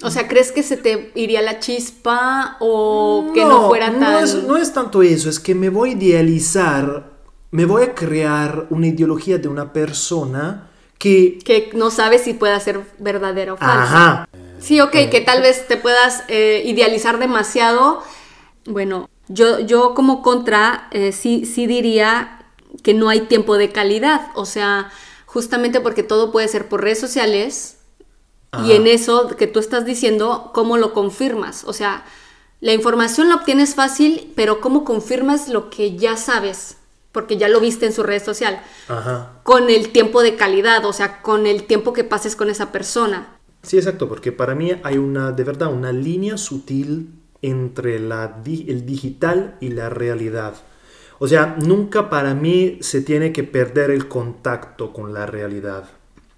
o 0.02 0.10
sea, 0.10 0.28
¿crees 0.28 0.52
que 0.52 0.62
se 0.62 0.76
te 0.76 1.10
iría 1.14 1.40
la 1.42 1.58
chispa 1.58 2.56
o 2.60 3.30
que 3.32 3.44
no, 3.44 3.68
fuera 3.68 3.90
tan... 3.90 4.00
No 4.00 4.18
es, 4.18 4.34
no 4.34 4.56
es 4.56 4.72
tanto 4.72 5.02
eso, 5.02 5.30
es 5.30 5.40
que 5.40 5.54
me 5.54 5.70
voy 5.70 5.90
a 5.90 5.92
idealizar, 5.94 7.12
me 7.50 7.64
voy 7.64 7.84
a 7.84 7.94
crear 7.94 8.66
una 8.70 8.88
ideología 8.88 9.38
de 9.38 9.48
una 9.48 9.72
persona 9.72 10.68
que... 10.98 11.38
que 11.44 11.70
no 11.74 11.90
sabes 11.90 12.22
si 12.22 12.34
pueda 12.34 12.60
ser 12.60 12.80
verdadera 12.98 13.54
o 13.54 13.56
falsa. 13.56 13.82
Ajá. 13.82 14.28
Sí, 14.60 14.80
ok, 14.80 14.92
que 15.10 15.22
tal 15.24 15.42
vez 15.42 15.66
te 15.66 15.76
puedas 15.76 16.24
eh, 16.28 16.62
idealizar 16.66 17.18
demasiado. 17.18 18.02
Bueno, 18.66 19.08
yo, 19.28 19.60
yo 19.60 19.94
como 19.94 20.22
contra 20.22 20.88
eh, 20.92 21.12
sí, 21.12 21.46
sí 21.46 21.66
diría 21.66 22.46
que 22.82 22.94
no 22.94 23.08
hay 23.08 23.20
tiempo 23.20 23.56
de 23.56 23.70
calidad. 23.70 24.28
O 24.34 24.44
sea, 24.46 24.90
justamente 25.26 25.80
porque 25.80 26.02
todo 26.02 26.32
puede 26.32 26.48
ser 26.48 26.68
por 26.68 26.82
redes 26.82 27.00
sociales 27.00 27.75
y 28.64 28.72
en 28.72 28.86
eso 28.86 29.28
que 29.36 29.46
tú 29.46 29.58
estás 29.58 29.84
diciendo, 29.84 30.50
¿cómo 30.54 30.78
lo 30.78 30.92
confirmas? 30.92 31.64
O 31.64 31.72
sea, 31.72 32.04
la 32.60 32.72
información 32.72 33.28
la 33.28 33.36
obtienes 33.36 33.74
fácil, 33.74 34.32
pero 34.34 34.60
¿cómo 34.60 34.84
confirmas 34.84 35.48
lo 35.48 35.68
que 35.68 35.96
ya 35.96 36.16
sabes? 36.16 36.78
Porque 37.12 37.36
ya 37.36 37.48
lo 37.48 37.60
viste 37.60 37.86
en 37.86 37.92
su 37.92 38.02
red 38.02 38.22
social. 38.22 38.62
Ajá. 38.88 39.40
Con 39.42 39.68
el 39.68 39.90
tiempo 39.90 40.22
de 40.22 40.36
calidad, 40.36 40.84
o 40.86 40.92
sea, 40.92 41.22
con 41.22 41.46
el 41.46 41.64
tiempo 41.64 41.92
que 41.92 42.04
pases 42.04 42.34
con 42.34 42.48
esa 42.48 42.72
persona. 42.72 43.36
Sí, 43.62 43.76
exacto, 43.76 44.08
porque 44.08 44.32
para 44.32 44.54
mí 44.54 44.72
hay 44.82 44.96
una, 44.96 45.32
de 45.32 45.44
verdad, 45.44 45.72
una 45.72 45.92
línea 45.92 46.38
sutil 46.38 47.10
entre 47.42 47.98
la, 47.98 48.42
el 48.46 48.86
digital 48.86 49.56
y 49.60 49.70
la 49.70 49.90
realidad. 49.90 50.54
O 51.18 51.28
sea, 51.28 51.56
nunca 51.58 52.10
para 52.10 52.34
mí 52.34 52.78
se 52.80 53.00
tiene 53.00 53.32
que 53.32 53.44
perder 53.44 53.90
el 53.90 54.08
contacto 54.08 54.92
con 54.92 55.12
la 55.12 55.26
realidad. 55.26 55.88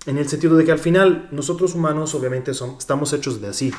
En 0.09 0.18
el 0.18 0.29
sentido 0.29 0.57
de 0.57 0.64
que 0.64 0.73
al 0.73 0.79
final 0.79 1.29
nosotros 1.31 1.75
humanos 1.75 2.14
obviamente 2.14 2.55
son- 2.55 2.77
estamos 2.79 3.12
hechos 3.12 3.40
de 3.40 3.49
así. 3.49 3.73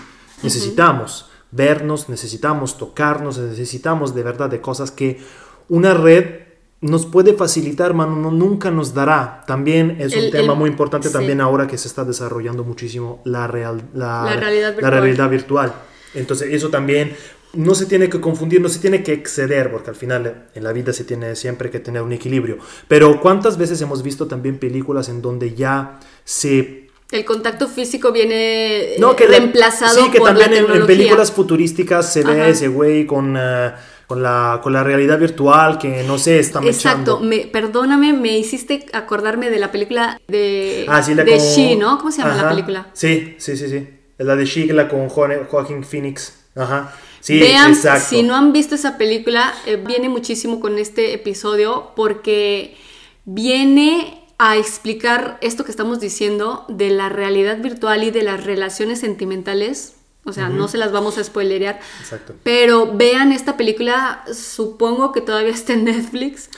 Necesitamos 0.44 1.30
vernos, 1.52 2.08
necesitamos 2.10 2.78
tocarnos, 2.78 3.38
necesitamos 3.40 4.14
de 4.16 4.24
verdad 4.24 4.50
de 4.50 4.62
cosas 4.62 4.92
que 4.92 5.20
una 5.68 5.94
red 5.94 6.48
nos 6.82 7.06
puede 7.06 7.34
facilitar, 7.34 7.94
mano, 7.94 8.16
no, 8.16 8.32
nunca 8.32 8.72
nos 8.72 8.94
dará. 8.94 9.44
También 9.48 9.98
es 10.00 10.14
un 10.16 10.20
El- 10.26 10.32
tema 10.32 10.54
el- 10.54 10.60
muy 10.60 10.70
importante 10.70 11.08
sí. 11.10 11.14
también 11.14 11.42
ahora 11.42 11.68
que 11.68 11.78
se 11.78 11.88
está 11.90 12.06
desarrollando 12.06 12.64
muchísimo 12.64 13.22
la, 13.26 13.48
real, 13.48 13.82
la, 13.94 14.24
La 14.24 14.36
realidad 14.38 14.70
la 14.70 14.76
virtual. 14.76 14.92
realidad 14.92 15.30
virtual. 15.30 15.74
Entonces 16.16 16.54
eso 16.54 16.70
también 16.70 17.16
no 17.54 17.74
se 17.76 17.86
tiene 17.88 18.10
que 18.10 18.22
confundir, 18.22 18.62
no 18.62 18.70
se 18.70 18.80
tiene 18.80 19.02
que 19.04 19.12
exceder, 19.14 19.72
porque 19.72 19.90
al 19.90 19.96
final 19.96 20.48
en 20.54 20.64
la 20.64 20.72
vida 20.72 20.94
se 20.94 21.04
tiene 21.04 21.36
siempre 21.36 21.70
que 21.72 21.80
tener 21.80 22.02
un 22.02 22.12
equilibrio. 22.14 22.58
Pero 22.88 23.20
¿cuántas 23.22 23.58
veces 23.58 23.82
hemos 23.82 24.04
visto 24.04 24.28
también 24.28 24.60
películas 24.60 25.10
en 25.10 25.22
donde 25.22 25.56
ya 25.56 26.00
se 26.24 26.88
El 27.12 27.26
contacto 27.26 27.68
físico 27.68 28.12
viene 28.12 28.94
no, 29.00 29.16
que 29.16 29.26
de- 29.26 29.40
reemplazado 29.40 30.04
sí, 30.06 30.12
que 30.12 30.20
por 30.20 30.28
también 30.28 30.52
la 30.52 30.56
en- 30.58 30.62
en, 30.62 30.68
tecnología. 30.68 30.96
películas 30.98 31.32
futurísticas 31.32 32.14
se 32.14 32.24
ve 32.24 32.34
Ajá. 32.34 32.50
ese 32.50 32.68
güey 32.68 33.08
con, 33.08 33.36
eh, 33.36 33.72
con, 34.06 34.22
la, 34.22 34.60
con 34.62 34.74
la 34.74 34.84
realidad 34.84 35.18
virtual 35.18 35.80
que 35.80 36.04
no 36.04 36.20
sé, 36.20 36.38
está 36.38 36.60
Exacto, 36.64 37.20
mechando. 37.20 37.20
me, 37.22 37.48
perdóname, 37.52 38.14
me 38.14 38.38
hiciste 38.38 38.86
acordarme 38.94 39.50
de 39.50 39.58
la 39.58 39.72
película 39.72 40.22
de, 40.28 40.86
Ah, 40.88 41.02
sí, 41.02 41.16
la 41.16 41.24
de 41.24 41.32
con- 41.38 41.40
She, 41.40 41.76
¿no? 41.78 41.98
¿Cómo 41.98 42.12
se 42.12 42.20
llama 42.22 42.36
la 42.36 42.42
Ajá. 42.42 42.50
película? 42.52 42.88
Sí, 42.94 43.34
sí, 43.40 43.58
sí, 43.58 43.68
sí. 43.70 43.88
La 44.20 44.36
de 44.36 44.46
She, 44.46 44.68
la 44.72 44.88
con 44.88 45.10
Jo- 45.10 45.28
Joaquin 45.50 45.84
Phoenix. 45.84 46.36
Ajá. 46.56 46.94
Sí, 47.20 47.40
Vean, 47.40 47.74
exacto. 47.74 48.10
si 48.10 48.24
no 48.24 48.36
han 48.36 48.54
visto 48.54 48.76
esa 48.76 48.98
película, 48.98 49.54
eh, 49.66 49.76
viene 49.76 50.10
muchísimo 50.10 50.60
con 50.60 50.78
este 50.78 51.14
episodio 51.14 51.92
porque 51.96 52.78
viene 53.26 54.24
a 54.38 54.56
explicar 54.56 55.38
esto 55.42 55.66
que 55.66 55.72
estamos 55.72 56.00
diciendo 56.00 56.66
de 56.70 56.90
la 56.90 57.10
realidad 57.10 57.58
virtual 57.60 58.04
y 58.06 58.12
de 58.12 58.24
las 58.24 58.44
relaciones 58.46 59.00
sentimentales. 59.00 59.96
O 60.26 60.34
sea, 60.34 60.48
no 60.50 60.68
se 60.68 60.78
las 60.78 60.92
vamos 60.92 61.18
a 61.18 61.24
spoilerear. 61.24 61.80
Exacto. 62.00 62.36
Pero 62.44 62.94
vean 62.94 63.32
esta 63.32 63.58
película, 63.58 64.24
supongo 64.34 65.12
que 65.12 65.22
todavía 65.22 65.52
está 65.52 65.74
en 65.74 65.86
Netflix. 65.86 66.50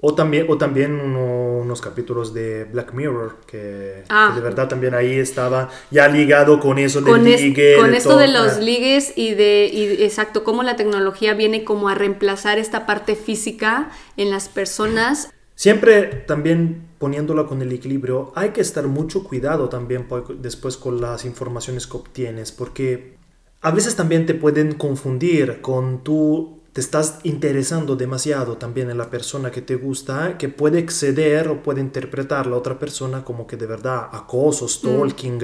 O 0.00 0.14
también, 0.14 0.46
o 0.48 0.56
también 0.56 0.92
uno- 0.94 1.58
unos 1.62 1.80
capítulos 1.80 2.32
de 2.32 2.64
Black 2.64 2.92
Mirror, 2.94 3.36
que, 3.46 4.04
Ah. 4.08 4.30
que 4.32 4.40
de 4.40 4.44
verdad 4.44 4.68
también 4.68 4.94
ahí 4.94 5.18
estaba 5.18 5.70
ya 5.90 6.06
ligado 6.06 6.60
con 6.60 6.78
eso 6.78 7.00
del 7.00 7.14
con, 7.14 7.26
es- 7.26 7.40
ligue. 7.40 7.76
con 7.76 7.90
de 7.90 7.96
esto 7.96 8.10
todo. 8.10 8.18
de 8.20 8.28
los 8.28 8.52
Ah. 8.58 8.60
ligues 8.60 9.12
y 9.16 9.34
de, 9.34 9.68
y 9.72 10.02
exacto, 10.04 10.44
cómo 10.44 10.62
la 10.62 10.76
tecnología 10.76 11.34
viene 11.34 11.64
como 11.64 11.88
a 11.88 11.94
reemplazar 11.96 12.58
esta 12.58 12.86
parte 12.86 13.16
física 13.16 13.90
en 14.16 14.30
las 14.30 14.48
personas. 14.48 15.30
Siempre 15.56 16.04
también 16.04 16.86
poniéndolo 16.98 17.46
con 17.48 17.60
el 17.62 17.72
equilibrio, 17.72 18.32
hay 18.36 18.50
que 18.50 18.60
estar 18.60 18.86
mucho 18.86 19.24
cuidado 19.24 19.68
también 19.68 20.06
después 20.38 20.76
con 20.76 21.00
las 21.00 21.24
informaciones 21.24 21.86
que 21.88 21.96
obtienes, 21.96 22.52
porque 22.52 23.16
a 23.60 23.72
veces 23.72 23.96
también 23.96 24.26
te 24.26 24.34
pueden 24.34 24.74
confundir 24.74 25.60
con 25.60 26.04
tú 26.04 26.57
te 26.78 26.82
estás 26.82 27.18
interesando 27.24 27.96
demasiado 27.96 28.56
también 28.56 28.88
en 28.88 28.98
la 28.98 29.10
persona 29.10 29.50
que 29.50 29.60
te 29.62 29.74
gusta, 29.74 30.38
que 30.38 30.48
puede 30.48 30.78
exceder 30.78 31.48
o 31.48 31.60
puede 31.60 31.80
interpretar 31.80 32.46
la 32.46 32.54
otra 32.54 32.78
persona 32.78 33.24
como 33.24 33.48
que 33.48 33.56
de 33.56 33.66
verdad 33.66 34.08
acoso, 34.12 34.68
stalking. 34.68 35.40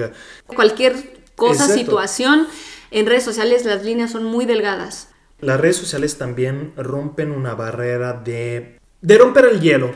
Cualquier 0.47 0.93
cosa, 1.35 1.63
Exacto. 1.65 1.77
situación, 1.77 2.47
en 2.89 3.05
redes 3.05 3.25
sociales 3.25 3.65
las 3.65 3.83
líneas 3.83 4.11
son 4.13 4.23
muy 4.23 4.45
delgadas. 4.45 5.09
Las 5.41 5.59
redes 5.59 5.75
sociales 5.75 6.17
también 6.17 6.71
rompen 6.77 7.31
una 7.31 7.53
barrera 7.53 8.13
de, 8.13 8.79
de 9.01 9.17
romper 9.17 9.43
el 9.51 9.59
hielo. 9.59 9.91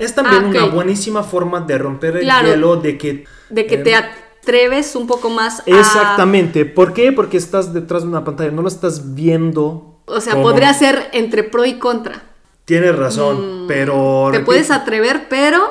Es 0.00 0.16
también 0.16 0.42
Ah, 0.42 0.48
ok. 0.48 0.54
una 0.56 0.64
buenísima 0.74 1.22
forma 1.22 1.60
de 1.60 1.78
romper 1.78 2.16
el 2.16 2.22
Claro. 2.22 2.48
hielo, 2.48 2.76
de 2.78 2.98
que... 2.98 3.26
De 3.48 3.64
que 3.68 3.76
eh, 3.76 3.78
te 3.78 3.94
atreves 3.94 4.96
un 4.96 5.06
poco 5.06 5.30
más 5.30 5.60
a... 5.60 5.62
Exactamente. 5.66 6.64
¿Por 6.64 6.92
qué? 6.94 7.12
Porque 7.12 7.36
estás 7.36 7.72
detrás 7.72 8.02
de 8.02 8.08
una 8.08 8.24
pantalla, 8.24 8.50
no 8.50 8.62
lo 8.62 8.66
estás 8.68 9.14
viendo. 9.14 9.86
O 10.10 10.20
sea, 10.20 10.40
podría 10.42 10.72
ser 10.74 11.08
entre 11.12 11.42
pro 11.44 11.64
y 11.64 11.78
contra. 11.78 12.22
Tienes 12.64 12.94
razón, 12.96 13.64
pero... 13.66 14.26
Mm, 14.28 14.32
Te 14.32 14.38
repito, 14.38 14.46
puedes 14.46 14.70
atrever, 14.70 15.28
pero 15.28 15.68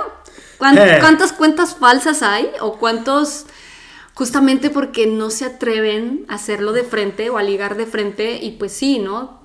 ¿cuán- 0.57 0.77
Eh. 0.77 0.97
¿cuántas 0.99 1.31
cuentas 1.33 1.75
falsas 1.75 2.21
hay? 2.23 2.49
¿O 2.61 2.77
cuántos 2.77 3.45
justamente 4.15 4.69
porque 4.69 5.07
no 5.07 5.29
se 5.29 5.45
atreven 5.45 6.25
a 6.27 6.35
hacerlo 6.35 6.73
de 6.73 6.83
frente 6.83 7.29
o 7.29 7.37
a 7.37 7.43
ligar 7.43 7.77
de 7.77 7.85
frente? 7.85 8.37
Y 8.41 8.51
pues 8.51 8.73
sí, 8.73 8.99
¿no? 8.99 9.39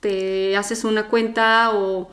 Te 0.00 0.56
haces 0.56 0.84
una 0.84 1.08
cuenta 1.08 1.70
o 1.74 2.08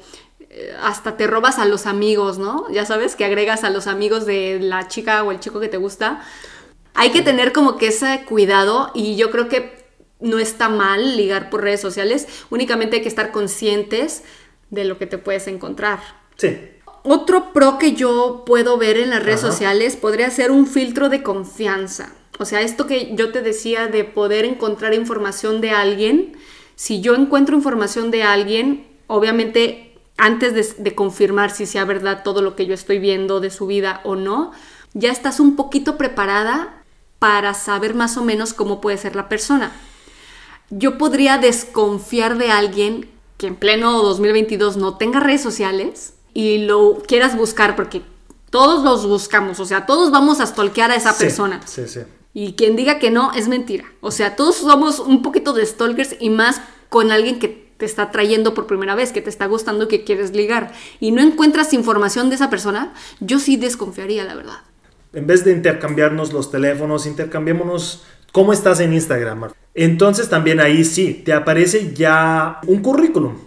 eh, 0.51 0.75
hasta 0.81 1.17
te 1.17 1.27
robas 1.27 1.59
a 1.59 1.65
los 1.65 1.85
amigos, 1.85 2.39
¿no? 2.39 2.65
Ya 2.71 2.83
sabes, 2.85 3.15
que 3.15 3.25
agregas 3.25 3.63
a 3.63 3.69
los 3.69 3.85
amigos 3.85 4.25
de 4.25 4.57
la 4.59 4.87
chica 4.87 5.23
o 5.23 5.31
el 5.31 5.39
chico 5.39 5.59
que 5.59 5.67
te 5.67 5.77
gusta. 5.77 6.21
Hay 6.95 7.11
que 7.11 7.21
tener 7.21 7.53
como 7.53 7.77
que 7.77 7.87
ese 7.87 8.25
cuidado 8.27 8.91
y 8.95 9.15
yo 9.15 9.29
creo 9.29 9.47
que 9.47 9.78
no 10.19 10.39
está 10.39 10.69
mal 10.69 11.17
ligar 11.17 11.49
por 11.49 11.61
redes 11.61 11.81
sociales, 11.81 12.27
únicamente 12.49 12.97
hay 12.97 13.01
que 13.01 13.09
estar 13.09 13.31
conscientes 13.31 14.23
de 14.69 14.85
lo 14.85 14.97
que 14.97 15.07
te 15.07 15.17
puedes 15.17 15.47
encontrar. 15.47 15.99
Sí. 16.37 16.57
Otro 17.03 17.53
pro 17.53 17.77
que 17.77 17.93
yo 17.93 18.43
puedo 18.45 18.77
ver 18.77 18.97
en 18.97 19.09
las 19.09 19.23
redes 19.23 19.43
Ajá. 19.43 19.51
sociales 19.51 19.95
podría 19.95 20.29
ser 20.29 20.51
un 20.51 20.67
filtro 20.67 21.09
de 21.09 21.23
confianza. 21.23 22.13
O 22.37 22.45
sea, 22.45 22.61
esto 22.61 22.87
que 22.87 23.15
yo 23.15 23.31
te 23.31 23.41
decía 23.41 23.87
de 23.87 24.03
poder 24.03 24.45
encontrar 24.45 24.93
información 24.93 25.61
de 25.61 25.71
alguien, 25.71 26.37
si 26.75 27.01
yo 27.01 27.15
encuentro 27.15 27.55
información 27.55 28.11
de 28.11 28.23
alguien, 28.23 28.87
obviamente 29.07 29.97
antes 30.17 30.53
de, 30.53 30.83
de 30.83 30.95
confirmar 30.95 31.51
si 31.51 31.65
sea 31.65 31.85
verdad 31.85 32.23
todo 32.23 32.41
lo 32.41 32.55
que 32.55 32.65
yo 32.65 32.73
estoy 32.73 32.99
viendo 32.99 33.39
de 33.39 33.49
su 33.49 33.67
vida 33.67 34.01
o 34.03 34.15
no, 34.15 34.51
ya 34.93 35.11
estás 35.11 35.39
un 35.39 35.55
poquito 35.55 35.97
preparada 35.97 36.83
para 37.19 37.53
saber 37.53 37.93
más 37.93 38.17
o 38.17 38.23
menos 38.23 38.53
cómo 38.53 38.81
puede 38.81 38.97
ser 38.97 39.15
la 39.15 39.29
persona. 39.29 39.71
Yo 40.69 40.97
podría 40.97 41.37
desconfiar 41.37 42.37
de 42.37 42.51
alguien 42.51 43.09
que 43.37 43.47
en 43.47 43.55
pleno 43.55 44.01
2022 44.03 44.77
no 44.77 44.97
tenga 44.97 45.19
redes 45.19 45.41
sociales 45.41 46.13
y 46.33 46.59
lo 46.65 47.01
quieras 47.07 47.37
buscar 47.37 47.75
porque 47.75 48.01
todos 48.49 48.83
los 48.83 49.05
buscamos, 49.07 49.59
o 49.59 49.65
sea, 49.65 49.85
todos 49.85 50.11
vamos 50.11 50.39
a 50.39 50.45
stalkear 50.45 50.91
a 50.91 50.95
esa 50.95 51.13
Sí, 51.13 51.23
persona. 51.23 51.61
Sí, 51.65 51.87
sí. 51.87 52.01
Y 52.33 52.53
quien 52.53 52.75
diga 52.75 52.99
que 52.99 53.11
no 53.11 53.31
es 53.33 53.47
mentira. 53.47 53.85
O 54.01 54.11
sea, 54.11 54.35
todos 54.35 54.55
somos 54.57 54.99
un 54.99 55.21
poquito 55.21 55.53
de 55.53 55.65
stalkers 55.65 56.15
y 56.19 56.29
más 56.29 56.61
con 56.89 57.11
alguien 57.11 57.39
que 57.39 57.69
te 57.77 57.85
está 57.85 58.11
trayendo 58.11 58.53
por 58.53 58.67
primera 58.67 58.93
vez, 58.93 59.11
que 59.11 59.21
te 59.21 59.29
está 59.29 59.45
gustando 59.45 59.87
que 59.87 60.03
quieres 60.03 60.31
ligar. 60.31 60.73
Y 60.99 61.11
no 61.11 61.21
encuentras 61.21 61.73
información 61.73 62.29
de 62.29 62.35
esa 62.35 62.49
persona, 62.49 62.93
yo 63.19 63.39
sí 63.39 63.55
desconfiaría, 63.57 64.25
la 64.25 64.35
verdad. 64.35 64.59
En 65.13 65.25
vez 65.25 65.43
de 65.43 65.53
intercambiarnos 65.53 66.33
los 66.33 66.51
teléfonos, 66.51 67.05
intercambiémonos 67.05 68.03
cómo 68.31 68.53
estás 68.53 68.79
en 68.79 68.93
Instagram. 68.93 69.51
Entonces 69.73 70.29
también 70.29 70.59
ahí 70.59 70.83
sí, 70.83 71.13
te 71.13 71.33
aparece 71.33 71.93
ya 71.93 72.59
un 72.67 72.81
currículum. 72.81 73.37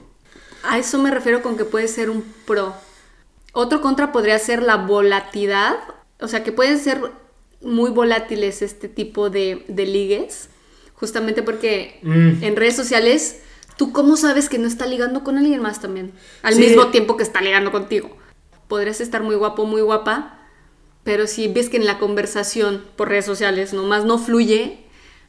A 0.64 0.78
eso 0.78 0.98
me 0.98 1.10
refiero 1.10 1.42
con 1.42 1.56
que 1.56 1.64
puede 1.64 1.88
ser 1.88 2.08
un 2.10 2.22
pro. 2.46 2.74
Otro 3.52 3.80
contra 3.80 4.12
podría 4.12 4.38
ser 4.38 4.62
la 4.62 4.76
volatilidad. 4.76 5.76
O 6.20 6.28
sea, 6.28 6.42
que 6.44 6.52
pueden 6.52 6.78
ser 6.78 7.00
muy 7.60 7.90
volátiles 7.90 8.62
este 8.62 8.88
tipo 8.88 9.28
de, 9.30 9.64
de 9.68 9.86
ligues. 9.86 10.48
Justamente 10.94 11.42
porque 11.42 11.98
Mm. 12.02 12.42
en 12.44 12.56
redes 12.56 12.76
sociales, 12.76 13.40
¿tú 13.76 13.92
cómo 13.92 14.16
sabes 14.16 14.48
que 14.48 14.58
no 14.58 14.68
está 14.68 14.86
ligando 14.86 15.24
con 15.24 15.36
alguien 15.36 15.60
más 15.60 15.80
también? 15.80 16.12
Al 16.42 16.54
Sí. 16.54 16.60
mismo 16.60 16.88
tiempo 16.88 17.16
que 17.16 17.24
está 17.24 17.40
ligando 17.40 17.72
contigo. 17.72 18.16
Podrías 18.68 19.00
estar 19.00 19.22
muy 19.22 19.34
guapo, 19.34 19.66
muy 19.66 19.82
guapa. 19.82 20.38
Pero 21.04 21.26
si 21.26 21.48
ves 21.48 21.68
que 21.68 21.76
en 21.76 21.86
la 21.86 21.98
conversación 21.98 22.82
por 22.96 23.08
redes 23.08 23.24
sociales 23.24 23.72
nomás 23.72 24.04
no 24.04 24.18
fluye, 24.18 24.78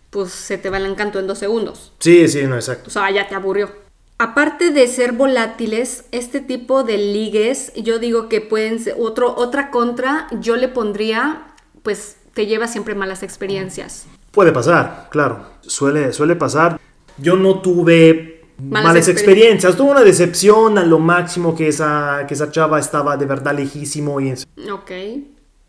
pues 0.09 0.31
se 0.31 0.57
te 0.57 0.69
va 0.69 0.77
el 0.77 0.85
encanto 0.85 1.19
en 1.19 1.27
dos 1.27 1.39
segundos. 1.39 1.93
Sí, 1.99 2.27
sí, 2.27 2.43
no, 2.43 2.55
exacto. 2.55 2.85
O 2.87 2.91
sea, 2.91 3.09
ya 3.11 3.27
te 3.27 3.35
aburrió. 3.35 3.71
Aparte 4.19 4.71
de 4.71 4.87
ser 4.87 5.13
volátiles, 5.13 6.05
este 6.11 6.39
tipo 6.39 6.83
de 6.83 6.97
ligues, 6.97 7.73
yo 7.75 7.97
digo 7.97 8.29
que 8.29 8.39
pueden 8.39 8.79
ser 8.79 8.95
otro, 8.99 9.35
otra 9.35 9.71
contra, 9.71 10.27
yo 10.39 10.55
le 10.55 10.67
pondría, 10.67 11.47
pues 11.81 12.17
te 12.33 12.45
lleva 12.45 12.67
siempre 12.67 12.93
malas 12.93 13.23
experiencias. 13.23 14.05
Puede 14.31 14.51
pasar, 14.51 15.07
claro. 15.11 15.45
Suele, 15.61 16.13
suele 16.13 16.35
pasar. 16.35 16.79
Yo 17.17 17.35
no 17.35 17.61
tuve 17.61 18.41
Malas 18.57 18.83
malas, 18.89 19.07
experiencias. 19.07 19.73
experiencias. 19.73 19.77
Tuve 19.77 19.91
una 19.91 20.03
decepción 20.03 20.77
a 20.77 20.83
lo 20.83 20.99
máximo 20.99 21.55
que 21.55 21.67
esa, 21.67 22.25
que 22.27 22.35
esa 22.35 22.51
chava 22.51 22.79
estaba 22.79 23.17
de 23.17 23.25
verdad 23.25 23.55
lejísimo 23.55 24.21
y... 24.21 24.31
Ok. 24.71 24.91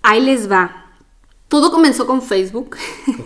Ahí 0.04 0.20
les 0.20 0.50
va. 0.50 0.92
Todo 1.48 1.72
comenzó 1.72 2.06
con 2.06 2.22
Facebook. 2.22 2.76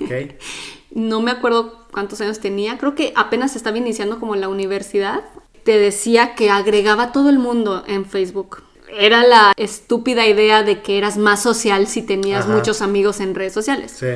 Ok. 0.00 0.12
no 0.92 1.20
me 1.20 1.32
acuerdo 1.32 1.86
cuántos 1.92 2.20
años 2.20 2.38
tenía, 2.38 2.78
creo 2.78 2.94
que 2.94 3.12
apenas 3.16 3.56
estaba 3.56 3.76
iniciando 3.76 4.20
como 4.20 4.36
la 4.36 4.48
universidad. 4.48 5.24
Te 5.64 5.78
decía 5.78 6.34
que 6.36 6.50
agregaba 6.50 7.04
a 7.04 7.12
todo 7.12 7.30
el 7.30 7.38
mundo 7.38 7.82
en 7.86 8.06
Facebook. 8.06 8.62
Era 8.96 9.26
la 9.26 9.52
estúpida 9.56 10.26
idea 10.26 10.62
de 10.62 10.80
que 10.80 10.96
eras 10.96 11.18
más 11.18 11.42
social 11.42 11.88
si 11.88 12.00
tenías 12.00 12.44
Ajá. 12.44 12.54
muchos 12.54 12.80
amigos 12.80 13.20
en 13.20 13.34
redes 13.34 13.52
sociales. 13.52 13.96
Sí. 13.98 14.06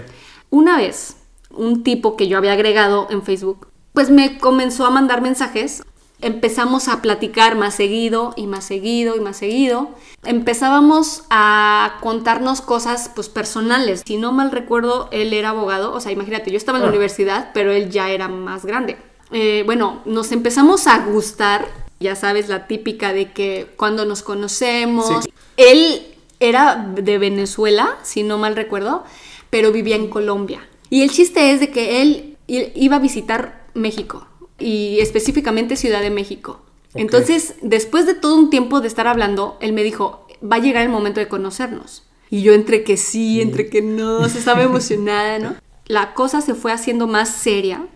Una 0.48 0.76
vez, 0.76 1.16
un 1.50 1.82
tipo 1.82 2.16
que 2.16 2.28
yo 2.28 2.38
había 2.38 2.52
agregado 2.52 3.08
en 3.10 3.22
Facebook, 3.22 3.66
pues 3.92 4.08
me 4.08 4.38
comenzó 4.38 4.86
a 4.86 4.90
mandar 4.90 5.20
mensajes. 5.20 5.82
Empezamos 6.22 6.88
a 6.88 7.02
platicar 7.02 7.56
más 7.56 7.74
seguido 7.74 8.32
y 8.36 8.46
más 8.46 8.64
seguido 8.64 9.16
y 9.16 9.20
más 9.20 9.36
seguido. 9.36 9.90
Empezábamos 10.24 11.24
a 11.30 11.98
contarnos 12.00 12.60
cosas 12.60 13.10
pues 13.14 13.28
personales. 13.28 14.02
Si 14.06 14.16
no 14.16 14.32
mal 14.32 14.50
recuerdo, 14.52 15.08
él 15.12 15.32
era 15.34 15.50
abogado. 15.50 15.92
O 15.92 16.00
sea, 16.00 16.12
imagínate, 16.12 16.50
yo 16.50 16.56
estaba 16.56 16.78
en 16.78 16.82
la 16.82 16.88
Ah. 16.88 16.92
universidad, 16.92 17.50
pero 17.52 17.72
él 17.72 17.90
ya 17.90 18.08
era 18.10 18.28
más 18.28 18.64
grande. 18.64 18.96
Eh, 19.32 19.62
bueno, 19.66 20.00
nos 20.04 20.32
empezamos 20.32 20.86
a 20.86 20.98
gustar 20.98 21.66
Ya 22.00 22.16
sabes, 22.16 22.48
la 22.48 22.66
típica 22.66 23.12
de 23.12 23.30
que 23.30 23.68
cuando 23.76 24.04
nos 24.04 24.24
conocemos. 24.24 25.24
Él 25.56 26.02
era 26.40 26.74
de 26.96 27.16
Venezuela, 27.18 27.96
si 28.02 28.24
no 28.24 28.38
mal 28.38 28.56
recuerdo, 28.56 29.04
pero 29.50 29.70
vivía 29.70 29.94
en 29.94 30.08
Colombia. 30.08 30.66
Y 30.90 31.02
el 31.02 31.10
chiste 31.12 31.52
es 31.52 31.60
de 31.60 31.70
que 31.70 32.02
él 32.02 32.36
iba 32.48 32.96
a 32.96 32.98
visitar 32.98 33.66
México 33.74 34.26
y 34.58 34.98
específicamente 35.00 35.76
Ciudad 35.76 36.00
de 36.00 36.10
México. 36.10 36.62
Entonces, 36.94 37.54
después 37.62 38.06
de 38.06 38.14
todo 38.14 38.36
un 38.36 38.50
tiempo 38.50 38.80
de 38.80 38.88
estar 38.88 39.06
hablando, 39.06 39.56
él 39.60 39.72
me 39.72 39.82
dijo, 39.82 40.26
va 40.42 40.56
a 40.56 40.60
llegar 40.60 40.82
el 40.82 40.88
momento 40.88 41.20
de 41.20 41.28
conocernos. 41.28 42.04
Y 42.28 42.42
yo 42.42 42.52
entre 42.52 42.82
que 42.82 42.96
sí, 42.96 43.40
entre 43.40 43.68
que 43.68 43.82
no, 43.82 44.28
se 44.28 44.38
estaba 44.38 44.62
emocionada, 44.62 45.38
¿no? 45.38 45.54
La 45.86 46.14
cosa 46.14 46.40
se 46.40 46.54
fue 46.54 46.72
haciendo 46.72 47.06
más 47.06 47.28
seria 47.28 47.86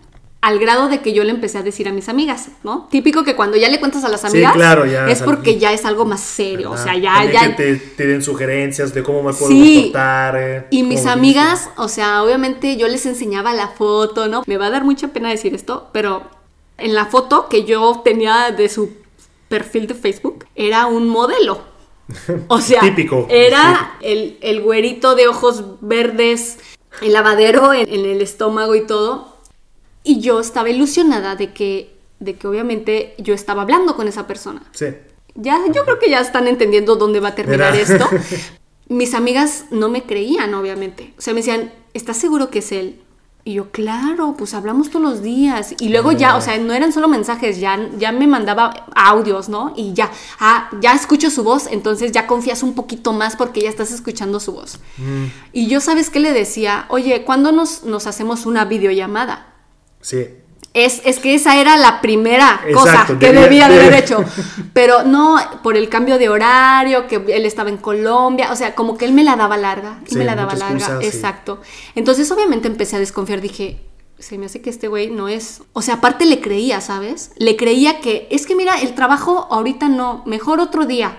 al 0.46 0.60
grado 0.60 0.88
de 0.88 1.00
que 1.00 1.12
yo 1.12 1.24
le 1.24 1.30
empecé 1.30 1.58
a 1.58 1.62
decir 1.62 1.88
a 1.88 1.92
mis 1.92 2.08
amigas, 2.08 2.50
¿no? 2.62 2.86
Típico 2.88 3.24
que 3.24 3.34
cuando 3.34 3.56
ya 3.56 3.68
le 3.68 3.80
cuentas 3.80 4.04
a 4.04 4.08
las 4.08 4.24
amigas 4.24 4.52
claro, 4.52 4.86
ya, 4.86 5.08
es 5.08 5.20
porque 5.20 5.58
ya 5.58 5.72
es 5.72 5.84
algo 5.84 6.04
más 6.04 6.20
serio, 6.20 6.70
o 6.70 6.76
sea, 6.76 6.96
ya 6.96 7.24
ya 7.24 7.56
que 7.56 7.80
te, 7.96 8.06
den 8.06 8.22
sugerencias 8.22 8.94
de 8.94 9.02
cómo 9.02 9.24
me 9.24 9.32
puedo 9.32 9.50
sí. 9.50 9.92
Eh, 9.96 10.66
y 10.70 10.84
mis 10.84 11.06
amigas, 11.06 11.70
o 11.76 11.88
sea, 11.88 12.22
obviamente 12.22 12.76
yo 12.76 12.86
les 12.86 13.06
enseñaba 13.06 13.54
la 13.54 13.68
foto, 13.68 14.28
¿no? 14.28 14.44
Me 14.46 14.56
va 14.56 14.66
a 14.66 14.70
dar 14.70 14.84
mucha 14.84 15.08
pena 15.08 15.30
decir 15.30 15.52
esto, 15.52 15.88
pero 15.92 16.22
en 16.78 16.94
la 16.94 17.06
foto 17.06 17.48
que 17.48 17.64
yo 17.64 18.02
tenía 18.04 18.50
de 18.50 18.68
su 18.68 18.90
perfil 19.48 19.86
de 19.86 19.94
Facebook 19.94 20.46
era 20.54 20.86
un 20.86 21.08
modelo. 21.08 21.60
O 22.48 22.60
sea, 22.60 22.80
Típico, 22.82 23.26
era 23.28 23.96
el, 24.00 24.38
el, 24.40 24.62
güerito 24.62 25.16
de 25.16 25.26
ojos 25.26 25.64
verdes, 25.80 26.58
el 27.02 27.12
lavadero 27.12 27.74
en 27.74 27.88
el 27.88 28.22
estómago 28.22 28.76
y 28.76 28.86
todo 28.86 29.36
y 30.06 30.20
yo 30.20 30.38
estaba 30.38 30.70
ilusionada 30.70 31.34
de 31.34 31.52
que, 31.52 31.96
de 32.20 32.36
que 32.36 32.46
obviamente 32.46 33.14
yo 33.18 33.34
estaba 33.34 33.62
hablando 33.62 33.96
con 33.96 34.06
esa 34.06 34.26
persona. 34.26 34.62
Sí. 34.70 34.86
Ya, 35.34 35.60
yo 35.74 35.84
creo 35.84 35.98
que 35.98 36.08
ya 36.08 36.20
están 36.20 36.46
entendiendo 36.46 36.94
dónde 36.94 37.18
va 37.18 37.30
a 37.30 37.34
terminar 37.34 37.74
esto. 37.74 38.08
Mis 38.88 39.14
amigas 39.14 39.64
no 39.72 39.88
me 39.88 40.04
creían, 40.04 40.54
obviamente. 40.54 41.12
O 41.18 41.20
sea, 41.20 41.34
me 41.34 41.40
decían, 41.40 41.72
¿estás 41.92 42.16
seguro 42.16 42.50
que 42.50 42.60
es 42.60 42.70
él? 42.70 43.00
Y 43.46 43.52
yo, 43.52 43.70
claro, 43.70 44.34
pues 44.36 44.54
hablamos 44.54 44.90
todos 44.90 45.04
los 45.04 45.22
días. 45.22 45.76
Y 45.78 45.90
luego 45.90 46.10
ya, 46.10 46.36
o 46.36 46.40
sea, 46.40 46.58
no 46.58 46.74
eran 46.74 46.92
solo 46.92 47.06
mensajes, 47.06 47.60
ya, 47.60 47.78
ya 47.96 48.10
me 48.10 48.26
mandaba 48.26 48.86
audios, 48.96 49.48
¿no? 49.48 49.72
Y 49.76 49.92
ya, 49.92 50.10
ah, 50.40 50.68
ya 50.80 50.94
escucho 50.94 51.30
su 51.30 51.44
voz, 51.44 51.68
entonces 51.70 52.10
ya 52.10 52.26
confías 52.26 52.64
un 52.64 52.74
poquito 52.74 53.12
más 53.12 53.36
porque 53.36 53.60
ya 53.60 53.68
estás 53.68 53.92
escuchando 53.92 54.40
su 54.40 54.52
voz. 54.52 54.80
Mm. 54.96 55.26
Y 55.52 55.68
yo, 55.68 55.80
¿sabes 55.80 56.10
qué 56.10 56.18
le 56.18 56.32
decía? 56.32 56.86
Oye, 56.88 57.22
¿cuándo 57.22 57.52
nos, 57.52 57.84
nos 57.84 58.08
hacemos 58.08 58.46
una 58.46 58.64
videollamada? 58.64 59.46
Sí. 60.00 60.26
Es, 60.76 61.00
es, 61.06 61.20
que 61.20 61.34
esa 61.34 61.58
era 61.58 61.78
la 61.78 62.02
primera 62.02 62.60
cosa 62.74 63.06
que 63.18 63.32
debía, 63.32 63.66
de 63.66 63.80
haber 63.80 63.94
hecho. 63.94 64.22
Pero 64.74 65.04
no 65.04 65.38
por 65.62 65.74
el 65.74 65.88
cambio 65.88 66.18
de 66.18 66.28
horario, 66.28 67.06
que 67.06 67.16
él 67.16 67.46
estaba 67.46 67.70
en 67.70 67.78
Colombia, 67.78 68.52
o 68.52 68.56
sea, 68.56 68.74
como 68.74 68.98
que 68.98 69.06
él 69.06 69.12
me 69.12 69.24
la 69.24 69.36
daba 69.36 69.56
larga 69.56 70.00
y 70.06 70.16
me 70.16 70.24
la 70.24 70.34
daba 70.34 70.54
larga. 70.54 70.98
Exacto. 71.00 71.62
Entonces, 71.94 72.30
obviamente 72.30 72.68
empecé 72.68 72.96
a 72.96 72.98
desconfiar, 72.98 73.40
dije, 73.40 73.80
se 74.18 74.36
me 74.36 74.44
hace 74.44 74.60
que 74.60 74.68
este 74.68 74.88
güey 74.88 75.10
no 75.10 75.28
es. 75.28 75.62
O 75.72 75.80
sea, 75.80 75.94
aparte 75.94 76.26
le 76.26 76.42
creía, 76.42 76.82
¿sabes? 76.82 77.32
Le 77.38 77.56
creía 77.56 78.00
que, 78.00 78.28
es 78.30 78.46
que 78.46 78.54
mira, 78.54 78.78
el 78.80 78.94
trabajo 78.94 79.48
ahorita 79.50 79.88
no, 79.88 80.22
mejor 80.26 80.60
otro 80.60 80.84
día. 80.84 81.16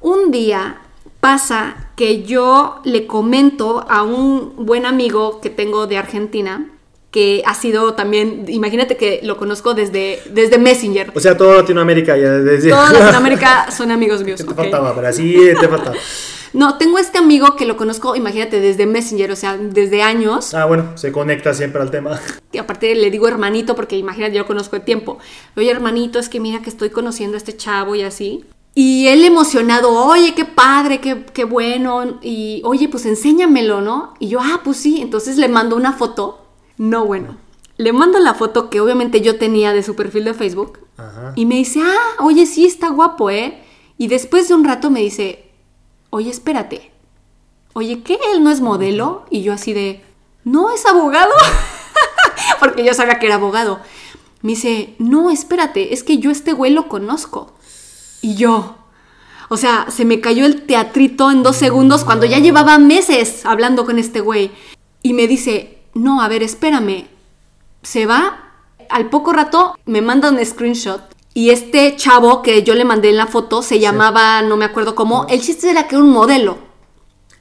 Un 0.00 0.30
día 0.30 0.82
pasa 1.18 1.90
que 1.96 2.22
yo 2.22 2.80
le 2.84 3.08
comento 3.08 3.84
a 3.88 4.02
un 4.02 4.54
buen 4.56 4.86
amigo 4.86 5.40
que 5.40 5.50
tengo 5.50 5.86
de 5.88 5.98
Argentina 5.98 6.70
que 7.10 7.42
ha 7.44 7.54
sido 7.54 7.94
también, 7.94 8.44
imagínate 8.48 8.96
que 8.96 9.20
lo 9.24 9.36
conozco 9.36 9.74
desde, 9.74 10.20
desde 10.30 10.58
Messenger. 10.58 11.12
O 11.14 11.20
sea, 11.20 11.36
toda 11.36 11.56
Latinoamérica 11.56 12.16
ya 12.16 12.30
desde... 12.32 12.70
Toda 12.70 12.92
Latinoamérica 12.98 13.70
son 13.70 13.90
amigos 13.90 14.22
míos. 14.22 14.44
Te 14.44 14.54
faltaba, 14.54 14.94
pero 14.94 15.08
así 15.08 15.34
te 15.60 15.68
faltaba. 15.68 15.96
No, 16.52 16.78
tengo 16.78 16.98
este 16.98 17.18
amigo 17.18 17.54
que 17.54 17.64
lo 17.64 17.76
conozco, 17.76 18.16
imagínate, 18.16 18.60
desde 18.60 18.86
Messenger, 18.86 19.30
o 19.30 19.36
sea, 19.36 19.56
desde 19.56 20.02
años. 20.02 20.52
Ah, 20.52 20.66
bueno, 20.66 20.96
se 20.96 21.12
conecta 21.12 21.54
siempre 21.54 21.80
al 21.80 21.90
tema. 21.90 22.20
Y 22.52 22.58
aparte 22.58 22.94
le 22.94 23.10
digo 23.10 23.28
hermanito 23.28 23.76
porque 23.76 23.96
imagínate, 23.96 24.34
yo 24.34 24.42
lo 24.42 24.46
conozco 24.46 24.76
de 24.76 24.80
tiempo. 24.80 25.18
Oye, 25.56 25.70
hermanito, 25.70 26.18
es 26.18 26.28
que 26.28 26.40
mira 26.40 26.62
que 26.62 26.70
estoy 26.70 26.90
conociendo 26.90 27.36
a 27.36 27.38
este 27.38 27.56
chavo 27.56 27.94
y 27.94 28.02
así. 28.02 28.44
Y 28.74 29.08
él 29.08 29.24
emocionado, 29.24 29.92
oye, 29.92 30.34
qué 30.34 30.44
padre, 30.44 31.00
qué, 31.00 31.24
qué 31.32 31.44
bueno. 31.44 32.18
Y 32.22 32.62
oye, 32.64 32.88
pues 32.88 33.06
enséñamelo, 33.06 33.80
¿no? 33.80 34.14
Y 34.18 34.28
yo, 34.28 34.40
ah, 34.40 34.60
pues 34.64 34.76
sí. 34.76 35.00
Entonces 35.00 35.36
le 35.36 35.48
mando 35.48 35.76
una 35.76 35.92
foto 35.92 36.39
no, 36.80 37.04
bueno. 37.04 37.36
Le 37.76 37.92
mando 37.92 38.18
la 38.20 38.32
foto 38.32 38.70
que 38.70 38.80
obviamente 38.80 39.20
yo 39.20 39.36
tenía 39.36 39.74
de 39.74 39.82
su 39.82 39.94
perfil 39.94 40.24
de 40.24 40.32
Facebook 40.32 40.78
y 41.36 41.44
me 41.44 41.56
dice, 41.56 41.82
ah, 41.82 42.24
oye, 42.24 42.46
sí, 42.46 42.64
está 42.64 42.88
guapo, 42.88 43.28
¿eh? 43.28 43.62
Y 43.98 44.06
después 44.06 44.48
de 44.48 44.54
un 44.54 44.64
rato 44.64 44.88
me 44.88 45.00
dice, 45.00 45.50
oye, 46.08 46.30
espérate, 46.30 46.90
oye, 47.74 48.02
¿qué? 48.02 48.18
¿Él 48.32 48.42
no 48.42 48.50
es 48.50 48.62
modelo? 48.62 49.26
Y 49.28 49.42
yo 49.42 49.52
así 49.52 49.74
de, 49.74 50.02
no, 50.44 50.70
es 50.70 50.86
abogado, 50.86 51.34
porque 52.60 52.82
yo 52.82 52.94
sabía 52.94 53.18
que 53.18 53.26
era 53.26 53.34
abogado. 53.34 53.80
Me 54.40 54.52
dice, 54.52 54.94
no, 54.98 55.30
espérate, 55.30 55.92
es 55.92 56.02
que 56.02 56.16
yo 56.16 56.30
este 56.30 56.54
güey 56.54 56.72
lo 56.72 56.88
conozco. 56.88 57.52
Y 58.22 58.36
yo, 58.36 58.78
o 59.50 59.58
sea, 59.58 59.88
se 59.90 60.06
me 60.06 60.22
cayó 60.22 60.46
el 60.46 60.62
teatrito 60.62 61.30
en 61.30 61.42
dos 61.42 61.56
segundos 61.56 62.04
cuando 62.04 62.24
ya 62.24 62.38
llevaba 62.38 62.78
meses 62.78 63.44
hablando 63.44 63.84
con 63.84 63.98
este 63.98 64.20
güey. 64.20 64.50
Y 65.02 65.12
me 65.12 65.26
dice, 65.26 65.79
no, 65.94 66.22
a 66.22 66.28
ver, 66.28 66.42
espérame. 66.42 67.06
Se 67.82 68.06
va, 68.06 68.52
al 68.88 69.08
poco 69.08 69.32
rato 69.32 69.74
me 69.86 70.02
manda 70.02 70.30
un 70.30 70.44
screenshot 70.44 71.00
y 71.32 71.50
este 71.50 71.96
chavo 71.96 72.42
que 72.42 72.62
yo 72.62 72.74
le 72.74 72.84
mandé 72.84 73.10
en 73.10 73.16
la 73.16 73.26
foto 73.26 73.62
se 73.62 73.78
llamaba, 73.78 74.42
no 74.42 74.56
me 74.56 74.64
acuerdo 74.64 74.94
cómo, 74.94 75.26
el 75.28 75.40
chiste 75.40 75.70
era 75.70 75.86
que 75.86 75.94
era 75.94 76.04
un 76.04 76.10
modelo. 76.10 76.58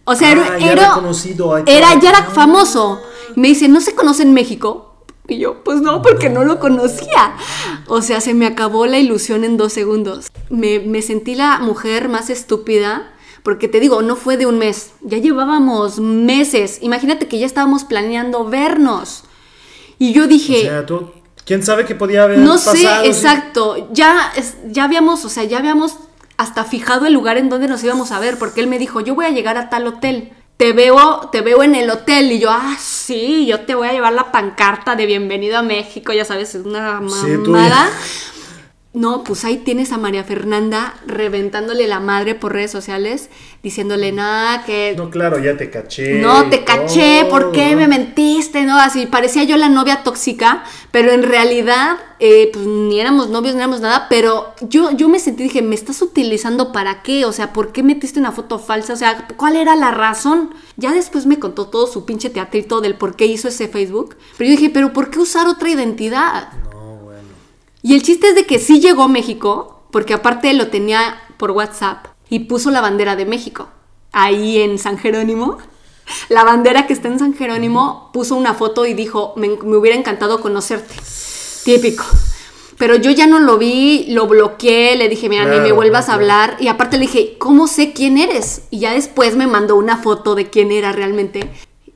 O 0.06 0.16
sea, 0.16 0.32
era, 0.32 0.54
ah, 0.54 0.58
ya 0.58 0.72
era, 0.72 1.00
era, 1.68 2.00
ya 2.00 2.10
era 2.10 2.24
famoso. 2.24 3.02
Y 3.36 3.40
me 3.40 3.50
dice, 3.50 3.68
¿no 3.68 3.80
se 3.80 3.94
conoce 3.94 4.24
en 4.24 4.34
México? 4.34 5.04
Y 5.28 5.38
yo, 5.38 5.64
pues 5.64 5.82
no, 5.82 6.02
porque 6.02 6.30
no 6.30 6.44
lo 6.44 6.60
conocía. 6.60 7.36
O 7.88 8.02
sea, 8.02 8.20
se 8.20 8.34
me 8.34 8.48
acabó 8.48 8.88
la 8.88 8.98
ilusión 8.98 9.44
en 9.44 9.58
dos 9.58 9.74
segundos. 9.74 10.32
Me, 10.50 10.80
me 10.80 11.04
sentí 11.04 11.36
la 11.36 11.60
mujer 11.60 12.10
más 12.10 12.32
estúpida 12.32 13.14
porque 13.44 13.68
te 13.68 13.80
digo, 13.80 14.02
no 14.02 14.16
fue 14.16 14.38
de 14.38 14.46
un 14.46 14.58
mes, 14.58 14.92
ya 15.02 15.18
llevábamos 15.18 16.00
meses. 16.00 16.80
Imagínate 16.82 17.28
que 17.28 17.40
ya 17.40 17.46
estábamos 17.46 17.84
planeando 17.84 18.46
vernos. 18.46 19.24
Y 19.98 20.14
yo 20.14 20.28
dije... 20.28 20.60
O 20.60 20.62
sea, 20.62 20.86
tú, 20.86 21.12
¿quién 21.46 21.64
sabe 21.64 21.86
qué 21.86 21.96
podía 21.96 22.24
haber 22.24 22.40
No 22.40 22.58
sé, 22.58 22.88
exacto. 23.04 23.90
Ya, 23.92 24.32
ya 24.68 24.84
habíamos, 24.84 25.26
o 25.26 25.30
sea, 25.30 25.44
ya 25.44 25.60
habíamos 25.60 25.98
hasta 26.38 26.64
fijado 26.64 27.06
el 27.06 27.14
lugar 27.14 27.38
en 27.38 27.50
donde 27.50 27.68
nos 27.68 27.84
íbamos 27.84 28.12
a 28.12 28.20
ver, 28.20 28.40
porque 28.40 28.62
él 28.62 28.68
me 28.68 28.80
dijo, 28.80 29.02
yo 29.02 29.16
voy 29.16 29.26
a 29.26 29.32
llegar 29.32 29.58
a 29.58 29.70
tal 29.70 29.88
hotel. 29.88 30.32
Te 30.56 30.74
veo, 30.74 31.30
te 31.32 31.42
veo 31.42 31.64
en 31.64 31.76
el 31.76 31.90
hotel 31.90 32.32
y 32.32 32.40
yo, 32.40 32.50
ah, 32.52 32.76
sí, 32.80 33.46
yo 33.46 33.62
te 33.62 33.76
voy 33.76 33.88
a 33.88 33.94
llevar 33.94 34.14
la 34.14 34.32
pancarta 34.32 34.96
de 34.96 35.06
bienvenido 35.06 35.58
a 35.58 35.62
México, 35.62 36.12
ya 36.12 36.26
sabes, 36.26 36.56
es 36.56 36.66
una 36.66 37.00
mamada. 37.00 37.90
No, 38.92 39.24
pues 39.24 39.46
ahí 39.46 39.58
tienes 39.58 39.92
a 39.92 40.00
María 40.00 40.24
Fernanda 40.24 40.96
reventándole 41.06 41.86
la 41.86 42.00
madre 42.00 42.34
por 42.34 42.54
redes 42.54 42.72
sociales, 42.72 43.30
diciéndole 43.62 44.12
nada, 44.12 44.66
que... 44.66 44.96
No, 44.98 45.12
claro, 45.12 45.38
ya 45.38 45.56
te 45.56 45.70
caché. 45.70 46.20
No, 46.20 46.50
te 46.50 46.64
caché, 46.64 47.26
¿por 47.30 47.52
qué 47.52 47.76
me 47.76 47.88
mentiste? 47.88 48.64
No, 48.64 48.80
así 48.80 49.06
parecía 49.06 49.44
yo 49.44 49.58
la 49.58 49.70
novia 49.70 50.02
tóxica, 50.02 50.64
pero 50.90 51.12
en 51.12 51.22
realidad, 51.22 51.98
eh, 52.20 52.50
pues 52.52 52.66
ni 52.66 53.00
éramos 53.00 53.30
novios, 53.30 53.54
ni 53.54 53.60
éramos 53.60 53.80
nada, 53.80 54.08
pero 54.10 54.56
yo, 54.62 54.90
yo 54.90 55.08
me 55.08 55.20
sentí, 55.20 55.44
dije, 55.44 55.62
¿me 55.62 55.76
estás 55.76 56.02
utilizando 56.02 56.72
para 56.72 57.04
qué? 57.04 57.26
O 57.26 57.32
sea, 57.32 57.54
¿por 57.54 57.72
qué 57.72 57.84
metiste 57.84 58.20
una 58.20 58.32
foto 58.32 58.58
falsa? 58.58 58.94
O 58.94 58.98
sea, 58.98 59.28
¿cuál 59.38 59.56
era 59.56 59.76
la 59.76 59.92
razón? 59.92 60.56
Ya 60.78 60.94
después 60.94 61.28
me 61.28 61.38
contó 61.38 61.68
todo 61.68 61.86
su 61.86 62.06
pinche 62.06 62.32
teatrito 62.32 62.82
del 62.82 62.96
por 62.96 63.16
qué 63.16 63.28
hizo 63.28 63.50
ese 63.50 63.68
Facebook, 63.68 64.16
pero 64.36 64.50
yo 64.50 64.58
dije, 64.58 64.72
¿pero 64.72 64.94
por 64.94 65.12
qué 65.12 65.20
usar 65.20 65.48
otra 65.48 65.70
identidad? 65.70 66.50
Y 67.82 67.96
el 67.96 68.04
chiste 68.04 68.30
es 68.30 68.36
de 68.36 68.46
que 68.46 68.60
sí 68.60 68.80
llegó 68.80 69.04
a 69.04 69.08
México, 69.08 69.84
porque 69.92 70.14
aparte 70.14 70.54
lo 70.54 70.68
tenía 70.68 71.22
por 71.38 71.52
WhatsApp 71.52 72.08
y 72.30 72.40
puso 72.40 72.72
la 72.72 72.82
bandera 72.82 73.16
de 73.16 73.26
México 73.26 73.70
ahí 74.12 74.60
en 74.60 74.78
San 74.78 74.98
Jerónimo. 74.98 75.58
La 76.30 76.44
bandera 76.44 76.88
que 76.88 76.94
está 76.94 77.08
en 77.08 77.20
San 77.20 77.36
Jerónimo 77.36 78.10
puso 78.12 78.36
una 78.36 78.56
foto 78.56 78.88
y 78.88 78.96
dijo, 78.96 79.34
me, 79.36 79.50
hubiera 79.52 79.96
encantado 79.96 80.42
conocerte. 80.42 80.96
Típico. 81.64 82.04
Pero 82.80 82.96
yo 82.96 83.12
ya 83.12 83.28
no 83.28 83.40
lo 83.40 83.60
vi, 83.60 84.06
lo 84.10 84.26
bloqueé, 84.26 84.96
le 84.96 85.08
dije, 85.08 85.30
mira, 85.30 85.46
ni 85.46 85.60
me 85.60 85.72
vuelvas 85.72 86.10
a 86.10 86.16
hablar. 86.16 86.58
Y 86.60 86.68
aparte 86.68 86.98
le 86.98 87.06
dije, 87.06 87.36
¿cómo 87.38 87.68
sé 87.68 87.94
quién 87.94 88.18
eres? 88.18 88.64
Y 88.72 88.80
ya 88.80 88.94
después 88.94 89.36
me 89.36 89.46
mandó 89.46 89.76
una 89.76 89.98
foto 89.98 90.34
de 90.34 90.50
quién 90.50 90.72
era 90.72 90.94
realmente. 90.94 91.48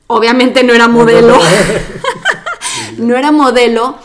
Obviamente 0.06 0.62
no 0.62 0.74
era 0.74 0.86
modelo. 0.88 1.36
no 2.98 3.16
era 3.16 3.32
modelo 3.32 3.96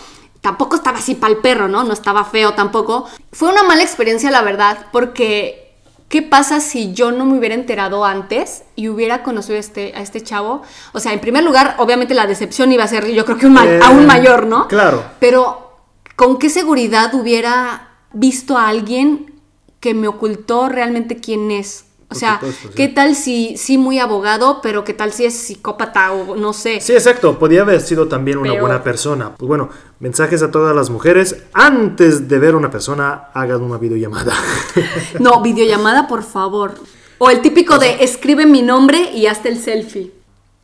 tampoco 0.41 0.75
estaba 0.75 0.99
así 0.99 1.15
para 1.15 1.33
el 1.33 1.39
perro, 1.39 1.67
¿no? 1.67 1.83
No 1.83 1.93
estaba 1.93 2.25
feo 2.25 2.53
tampoco. 2.53 3.07
Fue 3.31 3.49
una 3.49 3.63
mala 3.63 3.83
experiencia, 3.83 4.31
la 4.31 4.41
verdad, 4.41 4.87
porque 4.91 5.73
¿qué 6.07 6.21
pasa 6.21 6.59
si 6.59 6.93
yo 6.93 7.11
no 7.11 7.25
me 7.25 7.37
hubiera 7.37 7.55
enterado 7.55 8.05
antes 8.05 8.63
y 8.75 8.89
hubiera 8.89 9.23
conocido 9.23 9.57
a 9.57 9.59
este, 9.59 9.93
a 9.95 10.01
este 10.01 10.21
chavo? 10.21 10.63
O 10.93 10.99
sea, 10.99 11.13
en 11.13 11.19
primer 11.19 11.43
lugar, 11.43 11.75
obviamente 11.77 12.13
la 12.13 12.27
decepción 12.27 12.71
iba 12.71 12.83
a 12.83 12.87
ser, 12.87 13.07
yo 13.07 13.25
creo 13.25 13.37
que 13.37 13.47
un 13.47 13.57
eh, 13.57 13.79
aún 13.83 14.05
mayor, 14.05 14.45
¿no? 14.45 14.67
Claro. 14.67 15.03
Pero, 15.19 15.77
¿con 16.15 16.37
qué 16.37 16.49
seguridad 16.49 17.13
hubiera 17.13 17.89
visto 18.13 18.57
a 18.57 18.67
alguien 18.67 19.39
que 19.79 19.93
me 19.93 20.07
ocultó 20.07 20.69
realmente 20.69 21.17
quién 21.17 21.51
es. 21.51 21.85
O 22.11 22.15
sea, 22.15 22.41
¿qué 22.75 22.87
tal 22.87 23.15
si 23.15 23.55
sí 23.55 23.77
muy 23.77 23.99
abogado, 23.99 24.61
pero 24.63 24.83
qué 24.83 24.93
tal 24.93 25.13
si 25.13 25.25
es 25.25 25.35
psicópata 25.35 26.11
o 26.11 26.35
no 26.35 26.53
sé? 26.53 26.81
Sí, 26.81 26.93
exacto. 26.93 27.37
Podía 27.37 27.61
haber 27.61 27.81
sido 27.81 28.07
también 28.07 28.39
una 28.39 28.59
buena 28.59 28.83
persona. 28.83 29.35
Pues 29.35 29.47
bueno, 29.47 29.69
mensajes 29.99 30.41
a 30.41 30.49
todas 30.49 30.75
las 30.75 30.89
mujeres. 30.89 31.43
Antes 31.53 32.27
de 32.27 32.39
ver 32.39 32.55
a 32.55 32.57
una 32.57 32.71
persona, 32.71 33.29
hagan 33.33 33.61
una 33.61 33.77
videollamada. 33.77 34.33
no, 35.19 35.41
videollamada, 35.41 36.07
por 36.07 36.23
favor. 36.23 36.73
O 37.19 37.29
el 37.29 37.41
típico 37.41 37.77
de 37.77 38.03
escribe 38.03 38.47
mi 38.47 38.63
nombre 38.63 39.11
y 39.13 39.27
hazte 39.27 39.49
el 39.49 39.59
selfie. 39.59 40.11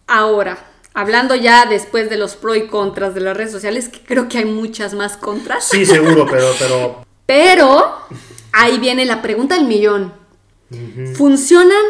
Ahora, 0.07 0.57
hablando 0.95 1.35
ya 1.35 1.67
después 1.67 2.09
de 2.09 2.17
los 2.17 2.35
pros 2.35 2.57
y 2.57 2.67
contras 2.67 3.13
de 3.13 3.21
las 3.21 3.37
redes 3.37 3.51
sociales, 3.51 3.87
que 3.89 3.99
creo 3.99 4.27
que 4.27 4.39
hay 4.39 4.45
muchas 4.45 4.95
más 4.95 5.15
contras. 5.15 5.67
Sí, 5.67 5.85
seguro, 5.85 6.25
pero... 6.25 6.47
Pero, 6.57 7.05
pero 7.27 7.93
ahí 8.51 8.79
viene 8.79 9.05
la 9.05 9.21
pregunta 9.21 9.55
del 9.55 9.65
millón. 9.65 10.24
¿Funcionan 11.15 11.83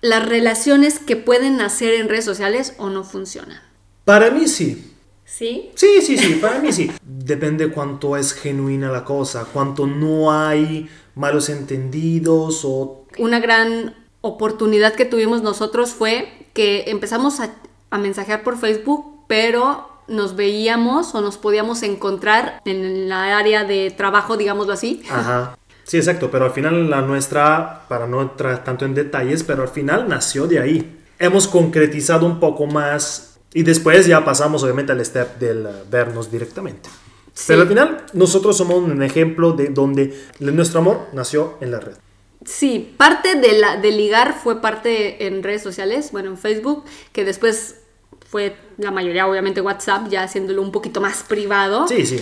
las 0.00 0.28
relaciones 0.28 0.98
que 0.98 1.16
pueden 1.16 1.56
nacer 1.56 1.94
en 1.94 2.08
redes 2.08 2.24
sociales 2.24 2.74
o 2.78 2.90
no 2.90 3.04
funcionan? 3.04 3.60
Para 4.04 4.30
mí 4.30 4.48
sí. 4.48 4.94
¿Sí? 5.24 5.70
Sí, 5.74 6.00
sí, 6.02 6.16
sí, 6.16 6.34
para 6.40 6.58
mí 6.58 6.72
sí. 6.72 6.90
Depende 7.02 7.70
cuánto 7.70 8.16
es 8.16 8.32
genuina 8.32 8.90
la 8.90 9.04
cosa, 9.04 9.46
cuánto 9.52 9.86
no 9.86 10.32
hay 10.32 10.88
malos 11.14 11.48
entendidos 11.48 12.62
o... 12.64 13.04
Una 13.18 13.38
gran 13.40 13.94
oportunidad 14.20 14.94
que 14.94 15.04
tuvimos 15.04 15.42
nosotros 15.42 15.90
fue 15.90 16.46
que 16.54 16.84
empezamos 16.86 17.40
a, 17.40 17.54
a 17.90 17.98
mensajear 17.98 18.42
por 18.42 18.58
Facebook, 18.58 19.24
pero 19.26 19.88
nos 20.08 20.36
veíamos 20.36 21.14
o 21.14 21.20
nos 21.20 21.36
podíamos 21.36 21.82
encontrar 21.82 22.62
en 22.64 23.08
la 23.08 23.36
área 23.36 23.64
de 23.64 23.90
trabajo, 23.90 24.36
digámoslo 24.36 24.72
así. 24.72 25.02
Ajá. 25.10 25.57
Sí, 25.88 25.96
exacto, 25.96 26.30
pero 26.30 26.44
al 26.44 26.50
final 26.50 26.90
la 26.90 27.00
nuestra, 27.00 27.86
para 27.88 28.06
no 28.06 28.20
entrar 28.20 28.62
tanto 28.62 28.84
en 28.84 28.94
detalles, 28.94 29.42
pero 29.42 29.62
al 29.62 29.70
final 29.70 30.06
nació 30.06 30.46
de 30.46 30.60
ahí. 30.60 30.98
Hemos 31.18 31.48
concretizado 31.48 32.26
un 32.26 32.38
poco 32.38 32.66
más 32.66 33.38
y 33.54 33.62
después 33.62 34.06
ya 34.06 34.22
pasamos 34.22 34.62
obviamente 34.62 34.92
al 34.92 35.02
step 35.02 35.38
del 35.38 35.64
eh, 35.64 35.70
vernos 35.90 36.30
directamente. 36.30 36.90
Pero 37.46 37.62
al 37.62 37.68
final 37.68 38.04
nosotros 38.12 38.58
somos 38.58 38.76
un 38.76 39.02
ejemplo 39.02 39.52
de 39.52 39.68
donde 39.68 40.14
nuestro 40.40 40.80
amor 40.80 41.06
nació 41.14 41.56
en 41.62 41.70
la 41.70 41.80
red. 41.80 41.94
Sí, 42.44 42.94
parte 42.98 43.36
de, 43.36 43.58
la, 43.58 43.78
de 43.78 43.90
ligar 43.90 44.34
fue 44.34 44.60
parte 44.60 45.26
en 45.26 45.42
redes 45.42 45.62
sociales, 45.62 46.10
bueno, 46.12 46.28
en 46.28 46.36
Facebook, 46.36 46.84
que 47.12 47.24
después 47.24 47.76
fue 48.28 48.54
la 48.76 48.90
mayoría, 48.90 49.26
obviamente, 49.26 49.62
WhatsApp, 49.62 50.08
ya 50.10 50.24
haciéndolo 50.24 50.60
un 50.60 50.70
poquito 50.70 51.00
más 51.00 51.22
privado. 51.22 51.88
Sí, 51.88 52.04
sí. 52.04 52.20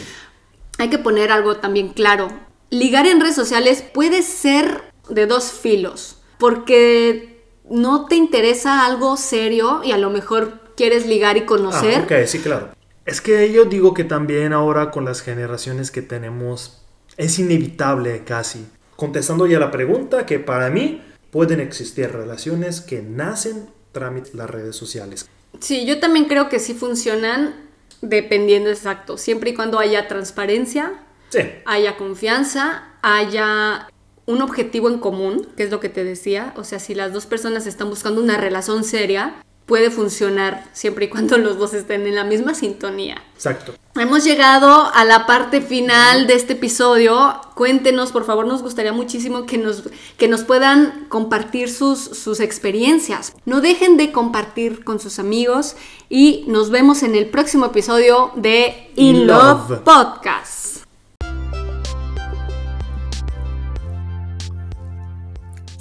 Hay 0.79 0.89
que 0.89 0.99
poner 0.99 1.33
algo 1.33 1.57
también 1.57 1.89
claro 1.89 2.46
ligar 2.71 3.07
en 3.07 3.21
redes 3.21 3.35
sociales 3.35 3.83
puede 3.83 4.23
ser 4.23 4.83
de 5.09 5.27
dos 5.27 5.53
filos, 5.53 6.19
porque 6.39 7.45
no 7.69 8.07
te 8.07 8.17
interesa 8.17 8.85
algo 8.87 9.17
serio 9.17 9.83
y 9.85 9.93
a 9.93 9.99
lo 9.99 10.11
mejor 10.11 10.61
quieres 10.77 11.07
ligar 11.07 11.37
y 11.37 11.43
conocer. 11.43 12.01
Ah, 12.01 12.05
ok, 12.05 12.27
sí, 12.27 12.41
claro. 12.41 12.71
Es 13.05 13.21
que 13.21 13.53
yo 13.53 13.65
digo 13.65 13.95
que 13.95 14.05
también 14.05 14.53
ahora 14.53 14.91
con 14.91 15.05
las 15.05 15.23
generaciones 15.23 15.91
que 15.91 16.03
tenemos 16.03 16.83
es 17.17 17.39
inevitable 17.39 18.25
casi. 18.25 18.67
Contestando 18.97 19.47
ya 19.47 19.59
la 19.59 19.71
pregunta, 19.71 20.27
que 20.27 20.39
para 20.39 20.71
mí 20.71 21.03
pueden 21.31 21.61
existir 21.61 22.11
relaciones 22.11 22.81
que 22.81 23.03
nacen 23.03 23.69
tras 23.93 24.35
las 24.35 24.51
redes 24.51 24.77
sociales. 24.77 25.29
Sí, 25.61 25.87
yo 25.87 26.01
también 26.01 26.27
creo 26.27 26.49
que 26.49 26.59
sí 26.59 26.75
funcionan 26.75 27.55
dependiendo 28.03 28.71
exacto, 28.71 29.17
siempre 29.17 29.51
y 29.51 29.55
cuando 29.55 29.79
haya 29.79 30.09
transparencia, 30.09 31.06
haya 31.65 31.97
confianza, 31.97 32.85
haya 33.03 33.89
un 34.27 34.43
objetivo 34.43 34.89
en 34.89 34.99
común, 34.99 35.47
que 35.57 35.63
es 35.63 35.71
lo 35.71 35.81
que 35.81 35.89
te 35.89 36.05
decía. 36.05 36.53
O 36.57 36.65
sea, 36.65 36.79
si 36.79 36.95
las 36.95 37.13
dos 37.13 37.27
personas 37.27 37.67
están 37.67 37.89
buscando 37.89 38.21
una 38.21 38.37
relación 38.37 38.85
seria, 38.85 39.35
puede 39.67 39.91
funcionar 39.91 40.65
siempre 40.73 41.07
y 41.07 41.09
cuando 41.09 41.37
los 41.39 41.59
dos 41.59 41.75
estén 41.75 42.07
en 42.07 42.15
la 42.15 42.25
misma 42.25 42.55
sintonía. 42.55 43.23
Exacto. 43.35 43.75
Hemos 43.97 44.25
llegado 44.25 44.91
a 44.95 45.05
la 45.05 45.27
parte 45.27 45.61
final 45.61 46.27
de 46.27 46.35
este 46.35 46.53
episodio. 46.53 47.41
Cuéntenos, 47.55 48.13
por 48.13 48.25
favor, 48.25 48.47
nos 48.47 48.63
gustaría 48.63 48.93
muchísimo 48.93 49.47
que 49.47 49.59
nos, 49.59 49.85
que 50.19 50.29
nos 50.29 50.45
puedan 50.45 51.07
compartir 51.09 51.71
sus, 51.71 51.99
sus 51.99 52.41
experiencias. 52.41 53.33
No 53.47 53.61
dejen 53.61 53.97
de 53.97 54.13
compartir 54.13 54.85
con 54.85 55.01
sus 55.01 55.19
amigos 55.19 55.77
y 56.11 56.45
nos 56.47 56.71
vemos 56.71 57.03
en 57.03 57.15
el 57.15 57.27
próximo 57.29 57.67
episodio 57.67 58.33
de 58.37 58.91
In 58.97 59.27
Love 59.27 59.81
Podcast. 59.83 60.76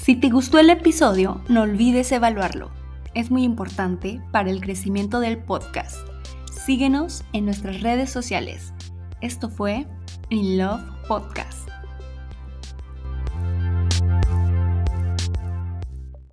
Si 0.05 0.15
te 0.15 0.29
gustó 0.29 0.59
el 0.59 0.69
episodio, 0.69 1.41
no 1.47 1.63
olvides 1.63 2.11
evaluarlo. 2.11 2.69
Es 3.15 3.31
muy 3.31 3.41
importante 3.41 4.21
para 4.31 4.51
el 4.51 4.61
crecimiento 4.61 5.19
del 5.19 5.39
podcast. 5.39 5.97
Síguenos 6.63 7.23
en 7.33 7.45
nuestras 7.45 7.81
redes 7.81 8.11
sociales. 8.11 8.71
Esto 9.21 9.49
fue 9.49 9.87
In 10.29 10.59
Love 10.59 10.83
Podcast. 11.07 11.74